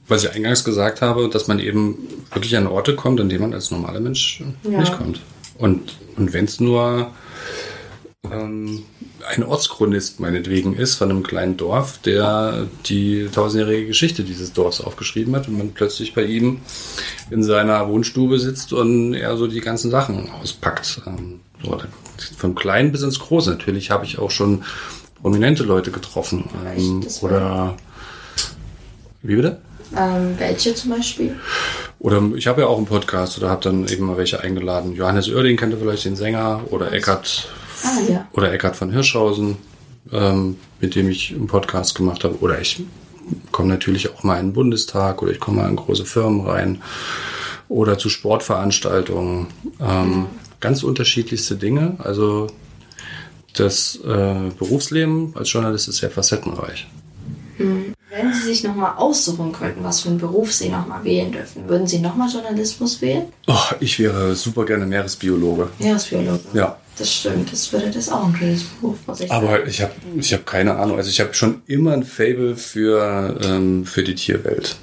was 0.07 0.23
ich 0.25 0.31
eingangs 0.31 0.63
gesagt 0.63 1.01
habe, 1.01 1.29
dass 1.29 1.47
man 1.47 1.59
eben 1.59 1.97
wirklich 2.33 2.55
an 2.57 2.67
Orte 2.67 2.95
kommt, 2.95 3.19
an 3.21 3.29
denen 3.29 3.41
man 3.41 3.53
als 3.53 3.71
normaler 3.71 3.99
Mensch 4.01 4.43
Ja. 4.69 4.79
nicht 4.79 4.95
kommt. 4.97 5.21
Und, 5.57 5.97
und 6.17 6.33
wenn 6.33 6.45
es 6.45 6.59
nur 6.59 7.11
ähm, 8.29 8.83
ein 9.33 9.43
Ortschronist 9.43 10.19
meinetwegen 10.19 10.75
ist 10.75 10.95
von 10.95 11.09
einem 11.09 11.23
kleinen 11.23 11.55
Dorf, 11.55 11.99
der 11.99 12.67
die 12.85 13.29
tausendjährige 13.33 13.87
Geschichte 13.87 14.23
dieses 14.23 14.51
Dorfs 14.51 14.81
aufgeschrieben 14.81 15.33
hat 15.35 15.47
und 15.47 15.57
man 15.57 15.71
plötzlich 15.71 16.13
bei 16.13 16.25
ihm 16.25 16.59
in 17.31 17.43
seiner 17.43 17.87
Wohnstube 17.87 18.39
sitzt 18.39 18.73
und 18.73 19.13
er 19.13 19.37
so 19.37 19.47
die 19.47 19.61
ganzen 19.61 19.89
Sachen 19.89 20.29
auspackt. 20.29 21.01
Ähm, 21.07 21.39
so, 21.63 21.77
vom 22.37 22.55
Kleinen 22.55 22.91
bis 22.91 23.01
ins 23.03 23.19
Große. 23.19 23.51
Natürlich 23.51 23.89
habe 23.89 24.03
ich 24.05 24.19
auch 24.19 24.31
schon 24.31 24.63
prominente 25.21 25.63
Leute 25.63 25.91
getroffen. 25.91 26.49
Ähm, 26.75 27.05
oder 27.21 27.77
Wie 29.23 29.35
bitte? 29.35 29.59
Ähm, 29.97 30.35
welche 30.37 30.75
zum 30.75 30.91
Beispiel? 30.91 31.35
Oder 31.99 32.21
ich 32.35 32.47
habe 32.47 32.61
ja 32.61 32.67
auch 32.67 32.77
einen 32.77 32.85
Podcast 32.85 33.37
oder 33.37 33.49
habe 33.49 33.63
dann 33.63 33.87
eben 33.87 34.05
mal 34.05 34.17
welche 34.17 34.41
eingeladen. 34.41 34.93
Johannes 34.93 35.29
Oerding 35.29 35.55
kennt 35.57 35.73
ihr 35.73 35.79
vielleicht 35.79 36.05
den 36.05 36.15
Sänger 36.15 36.61
oder 36.71 36.91
Eckart 36.91 37.47
Ah, 37.83 37.99
ja. 38.11 38.27
oder 38.33 38.51
Eckart 38.51 38.75
von 38.75 38.91
Hirschhausen, 38.91 39.57
ähm, 40.11 40.57
mit 40.81 40.95
dem 40.95 41.09
ich 41.09 41.31
einen 41.33 41.47
Podcast 41.47 41.95
gemacht 41.95 42.23
habe. 42.23 42.37
Oder 42.39 42.59
ich 42.59 42.83
komme 43.51 43.69
natürlich 43.69 44.13
auch 44.13 44.23
mal 44.23 44.39
in 44.39 44.47
den 44.47 44.53
Bundestag 44.53 45.21
oder 45.21 45.31
ich 45.31 45.39
komme 45.39 45.61
mal 45.61 45.69
in 45.69 45.75
große 45.77 46.05
Firmen 46.05 46.45
rein 46.45 46.81
oder 47.69 47.97
zu 47.97 48.09
Sportveranstaltungen. 48.09 49.47
Ähm, 49.79 50.25
ganz 50.59 50.83
unterschiedlichste 50.83 51.55
Dinge. 51.55 51.95
Also 51.99 52.47
das 53.55 53.97
äh, 54.05 54.49
Berufsleben 54.57 55.33
als 55.35 55.51
Journalist 55.51 55.87
ist 55.87 55.97
sehr 55.97 56.09
facettenreich. 56.09 56.87
Sich 58.53 58.63
nochmal 58.63 58.93
aussuchen 58.97 59.51
könnten, 59.51 59.83
was 59.83 60.01
für 60.01 60.09
einen 60.09 60.19
Beruf 60.19 60.53
Sie 60.53 60.69
nochmal 60.69 61.03
wählen 61.03 61.31
dürfen, 61.31 61.67
würden 61.67 61.87
Sie 61.87 61.97
nochmal 61.97 62.29
Journalismus 62.31 63.01
wählen? 63.01 63.23
Oh, 63.47 63.57
ich 63.79 63.97
wäre 63.97 64.35
super 64.35 64.63
gerne 64.63 64.85
Meeresbiologe. 64.85 65.69
Meeresbiologe. 65.79 66.39
Ja. 66.53 66.77
Das 66.99 67.11
stimmt, 67.11 67.51
das 67.51 67.73
würde 67.73 67.89
das 67.89 68.09
auch 68.09 68.27
ein 68.27 68.35
schönes 68.35 68.63
Beruf, 68.65 68.97
ich 69.07 69.27
sagen. 69.27 69.31
Aber 69.31 69.65
ich 69.65 69.81
habe 69.81 69.93
ich 70.15 70.31
hab 70.31 70.45
keine 70.45 70.75
Ahnung. 70.75 70.97
Also 70.97 71.09
ich 71.09 71.19
habe 71.19 71.33
schon 71.33 71.63
immer 71.65 71.93
ein 71.93 72.03
Fable 72.03 72.55
für, 72.55 73.39
ähm, 73.43 73.87
für 73.87 74.03
die 74.03 74.13
Tierwelt. 74.13 74.75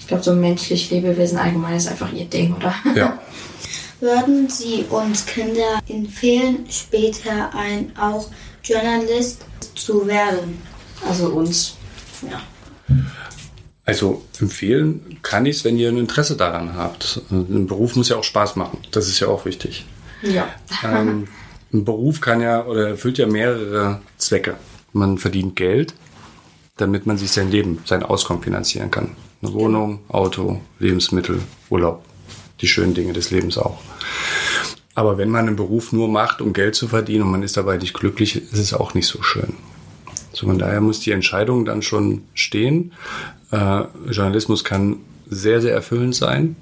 Ich 0.00 0.08
glaube, 0.08 0.24
so 0.24 0.34
menschlich 0.34 0.90
Lebewesen 0.90 1.38
allgemein 1.38 1.76
ist 1.76 1.86
einfach 1.86 2.12
Ihr 2.12 2.24
Ding, 2.24 2.52
oder? 2.56 2.74
Ja. 2.96 3.16
Würden 4.00 4.50
Sie 4.50 4.86
uns 4.90 5.24
Kinder 5.24 5.78
empfehlen, 5.88 6.66
später 6.68 7.54
ein 7.54 7.96
auch 7.96 8.28
Journalist 8.64 9.42
zu 9.76 10.04
werden? 10.08 10.60
Also 11.08 11.28
uns. 11.28 11.76
Ja. 12.28 12.40
Also 13.84 14.22
empfehlen 14.38 15.18
kann 15.22 15.46
ich 15.46 15.56
es, 15.56 15.64
wenn 15.64 15.78
ihr 15.78 15.88
ein 15.88 15.96
Interesse 15.96 16.36
daran 16.36 16.74
habt. 16.76 17.22
Ein 17.30 17.66
Beruf 17.66 17.96
muss 17.96 18.10
ja 18.10 18.16
auch 18.16 18.24
Spaß 18.24 18.56
machen. 18.56 18.78
Das 18.90 19.08
ist 19.08 19.18
ja 19.20 19.28
auch 19.28 19.46
wichtig. 19.46 19.86
Ja. 20.22 20.46
Ähm, 20.84 21.26
ein 21.72 21.84
Beruf 21.84 22.20
kann 22.20 22.40
ja 22.40 22.64
oder 22.66 22.88
erfüllt 22.88 23.18
ja 23.18 23.26
mehrere 23.26 24.02
Zwecke. 24.18 24.56
Man 24.92 25.18
verdient 25.18 25.56
Geld, 25.56 25.94
damit 26.76 27.06
man 27.06 27.16
sich 27.18 27.30
sein 27.30 27.50
Leben, 27.50 27.78
sein 27.84 28.02
Auskommen 28.02 28.42
finanzieren 28.42 28.90
kann. 28.90 29.12
Eine 29.40 29.52
Wohnung, 29.52 30.00
Auto, 30.08 30.60
Lebensmittel, 30.78 31.40
Urlaub. 31.70 32.04
Die 32.60 32.68
schönen 32.68 32.94
Dinge 32.94 33.12
des 33.12 33.30
Lebens 33.30 33.56
auch. 33.56 33.78
Aber 34.94 35.16
wenn 35.16 35.30
man 35.30 35.46
einen 35.46 35.56
Beruf 35.56 35.92
nur 35.92 36.08
macht, 36.08 36.40
um 36.40 36.52
Geld 36.52 36.74
zu 36.74 36.88
verdienen 36.88 37.22
und 37.22 37.30
man 37.30 37.42
ist 37.42 37.56
dabei 37.56 37.76
nicht 37.76 37.94
glücklich, 37.94 38.36
ist 38.36 38.58
es 38.58 38.74
auch 38.74 38.94
nicht 38.94 39.06
so 39.06 39.22
schön. 39.22 39.54
So 40.38 40.46
von 40.46 40.56
daher 40.56 40.80
muss 40.80 41.00
die 41.00 41.10
Entscheidung 41.10 41.64
dann 41.64 41.82
schon 41.82 42.22
stehen. 42.32 42.92
Äh, 43.50 43.82
Journalismus 44.08 44.62
kann 44.62 44.98
sehr, 45.28 45.60
sehr 45.60 45.74
erfüllend 45.74 46.14
sein. 46.14 46.54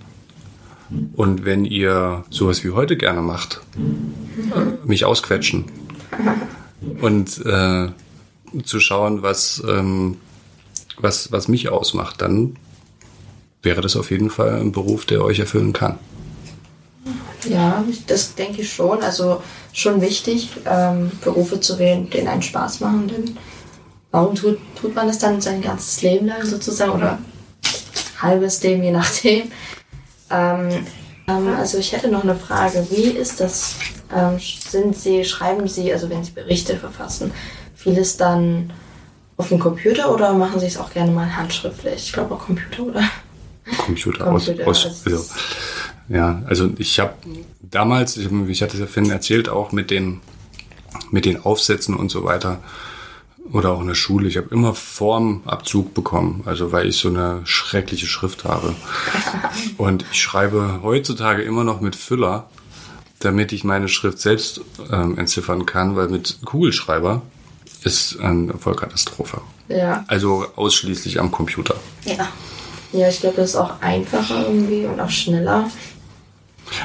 Und 1.15 1.45
wenn 1.45 1.67
ihr 1.67 2.25
sowas 2.31 2.65
wie 2.65 2.71
heute 2.71 2.97
gerne 2.97 3.21
macht, 3.21 3.61
mich 4.87 5.05
ausquetschen 5.05 5.67
und 7.03 7.45
äh, 7.45 7.89
zu 8.65 8.81
schauen, 8.81 9.21
was, 9.21 9.62
ähm, 9.69 10.17
was, 10.97 11.31
was 11.31 11.49
mich 11.49 11.69
ausmacht, 11.69 12.23
dann 12.23 12.57
wäre 13.62 13.83
das 13.83 13.95
auf 13.95 14.11
jeden 14.11 14.31
Fall 14.31 14.59
ein 14.59 14.73
Beruf, 14.73 15.05
der 15.05 15.23
euch 15.23 15.39
erfüllen 15.39 15.75
kann. 15.75 15.99
Ja, 17.47 17.85
das 18.07 18.37
denke 18.37 18.62
ich 18.62 18.73
schon. 18.73 19.03
Also 19.03 19.43
schon 19.75 20.01
wichtig, 20.01 20.49
ähm, 20.65 21.11
Berufe 21.23 21.61
zu 21.61 21.79
wählen, 21.79 22.09
denen 22.09 22.29
einen 22.29 22.43
Spaß 22.43 22.81
machen. 22.81 23.09
Denn 23.09 23.37
warum 24.11 24.35
tut, 24.35 24.59
tut 24.81 24.95
man 24.95 25.09
das 25.09 25.19
dann 25.19 25.40
sein 25.40 25.62
ganzes 25.62 26.03
Leben 26.03 26.27
lang 26.27 26.45
sozusagen 26.45 26.92
oder 26.92 27.19
halbes 28.21 28.62
Leben, 28.62 28.83
je 28.83 28.92
nachdem? 28.92 29.51
Ähm, 30.31 30.87
ähm, 31.29 31.49
also 31.57 31.79
ich 31.79 31.92
hätte 31.92 32.09
noch 32.09 32.23
eine 32.23 32.37
Frage. 32.37 32.87
Wie 32.90 33.11
ist 33.11 33.40
das? 33.40 33.77
Ähm, 34.14 34.38
sind 34.38 34.97
Sie, 34.97 35.25
schreiben 35.25 35.66
Sie, 35.69 35.92
also 35.92 36.09
wenn 36.09 36.23
Sie 36.23 36.33
Berichte 36.33 36.77
verfassen, 36.77 37.33
vieles 37.75 38.16
dann 38.16 38.73
auf 39.37 39.49
dem 39.49 39.59
Computer 39.59 40.12
oder 40.14 40.33
machen 40.33 40.61
Sie 40.61 40.66
es 40.66 40.79
auch 40.79 40.92
gerne 40.92 41.11
mal 41.11 41.37
handschriftlich? 41.37 42.07
Ich 42.07 42.12
glaube 42.12 42.35
auch 42.35 42.47
Computer, 42.47 42.85
oder? 42.85 43.03
Computer, 43.79 44.33
aus, 44.33 44.47
Computer, 44.47 44.69
aus 44.69 44.83
das 44.85 45.05
also, 45.05 45.25
ja, 46.09 46.42
also 46.47 46.71
ich 46.79 47.01
habe 47.01 47.14
damals, 47.61 48.16
ich, 48.16 48.31
ich 48.31 48.62
hatte 48.62 48.75
es 48.75 48.81
ja 48.81 48.87
vorhin 48.87 49.11
erzählt, 49.11 49.49
auch 49.49 49.73
mit 49.73 49.90
den, 49.90 50.21
mit 51.11 51.25
den 51.25 51.45
Aufsätzen 51.45 51.97
und 51.97 52.11
so 52.11 52.23
weiter 52.23 52.61
oder 53.53 53.73
auch 53.73 53.81
in 53.81 53.87
der 53.87 53.95
Schule, 53.95 54.29
ich 54.29 54.37
habe 54.37 54.49
immer 54.51 54.75
Formabzug 54.75 55.95
bekommen, 55.95 56.43
also 56.47 56.73
weil 56.73 56.89
ich 56.89 56.97
so 56.97 57.09
eine 57.09 57.41
schreckliche 57.45 58.07
Schrift 58.07 58.45
habe. 58.45 58.75
Und 59.77 60.05
ich 60.11 60.21
schreibe 60.21 60.81
heutzutage 60.83 61.43
immer 61.43 61.65
noch 61.65 61.81
mit 61.81 61.97
Füller, 61.97 62.49
damit 63.21 63.53
ich 63.53 63.65
meine 63.65 63.89
Schrift 63.89 64.19
selbst 64.19 64.61
ähm, 64.91 65.17
entziffern 65.19 65.67
kann, 65.67 65.97
weil 65.97 66.09
mit 66.09 66.39
Kugelschreiber 66.45 67.23
ist 67.83 68.19
eine 68.21 68.55
Vollkatastrophe. 68.55 69.41
Ja. 69.69 70.05
Also 70.09 70.47
ausschließlich 70.57 71.21
am 71.21 71.31
Computer. 71.31 71.77
Ja. 72.05 72.29
Ja, 72.93 73.09
ich 73.09 73.21
glaube, 73.21 73.37
das 73.37 73.51
ist 73.51 73.57
auch 73.57 73.81
einfacher 73.81 74.47
irgendwie 74.47 74.87
und 74.87 75.01
auch 75.01 75.11
schneller. 75.11 75.69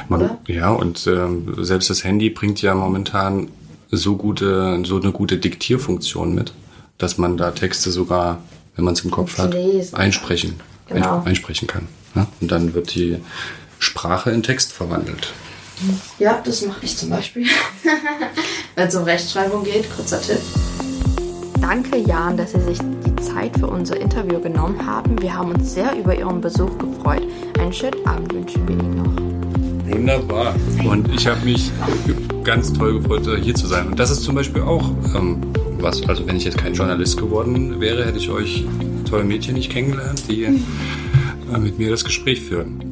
Man, 0.08 0.38
ja, 0.46 0.70
und 0.70 1.06
ähm, 1.06 1.54
selbst 1.64 1.90
das 1.90 2.04
Handy 2.04 2.30
bringt 2.30 2.62
ja 2.62 2.74
momentan 2.74 3.48
so 3.92 4.16
gute, 4.16 4.82
so 4.84 5.00
eine 5.00 5.12
gute 5.12 5.36
Diktierfunktion 5.36 6.34
mit, 6.34 6.52
dass 6.98 7.18
man 7.18 7.36
da 7.36 7.50
Texte 7.50 7.90
sogar, 7.90 8.38
wenn 8.74 8.84
man 8.84 8.94
es 8.94 9.00
im 9.04 9.10
Kopf 9.10 9.38
hat, 9.38 9.52
Lesen. 9.52 9.94
einsprechen, 9.96 10.54
Genau. 10.88 11.20
ein, 11.20 11.26
einsprechen 11.28 11.68
kann. 11.68 11.86
Ja? 12.14 12.26
Und 12.40 12.50
dann 12.50 12.74
wird 12.74 12.94
die 12.94 13.18
Sprache 13.78 14.30
in 14.30 14.42
Text 14.42 14.72
verwandelt. 14.72 15.32
Ja, 16.18 16.40
das 16.44 16.64
mache 16.64 16.84
ich 16.84 16.96
zum 16.96 17.10
Beispiel. 17.10 17.46
Wenn 18.76 18.88
es 18.88 18.94
um 18.94 19.04
Rechtschreibung 19.04 19.64
geht, 19.64 19.84
kurzer 19.94 20.20
Tipp. 20.22 20.38
Danke, 21.60 21.98
Jan, 21.98 22.36
dass 22.36 22.52
Sie 22.52 22.60
sich 22.60 22.78
die 23.04 23.16
Zeit 23.16 23.58
für 23.58 23.66
unser 23.66 24.00
Interview 24.00 24.40
genommen 24.40 24.84
haben. 24.86 25.20
Wir 25.20 25.34
haben 25.34 25.50
uns 25.52 25.74
sehr 25.74 25.96
über 25.98 26.16
Ihren 26.16 26.40
Besuch 26.40 26.76
gefreut. 26.78 27.22
Einen 27.58 27.72
schönen 27.72 28.06
Abend 28.06 28.32
wünschen 28.32 28.66
wir 28.68 28.74
Ihnen 28.76 28.96
noch. 29.02 29.92
Wunderbar. 29.92 30.54
Und 30.84 31.08
ich 31.12 31.26
habe 31.26 31.44
mich 31.44 31.70
ganz 32.44 32.72
toll 32.72 33.00
gefreut, 33.00 33.28
hier 33.42 33.54
zu 33.54 33.66
sein. 33.66 33.88
Und 33.88 33.98
das 33.98 34.10
ist 34.10 34.22
zum 34.22 34.34
Beispiel 34.34 34.62
auch 34.62 34.90
ähm, 35.14 35.38
was. 35.78 36.06
Also 36.08 36.26
wenn 36.26 36.36
ich 36.36 36.44
jetzt 36.44 36.58
kein 36.58 36.74
Journalist 36.74 37.18
geworden 37.18 37.80
wäre, 37.80 38.04
hätte 38.04 38.18
ich 38.18 38.30
euch 38.30 38.64
tolle 39.08 39.24
Mädchen 39.24 39.54
nicht 39.54 39.70
kennengelernt, 39.70 40.24
die 40.28 40.44
äh, 40.44 41.58
mit 41.58 41.78
mir 41.78 41.90
das 41.90 42.04
Gespräch 42.04 42.40
führen. 42.40 42.91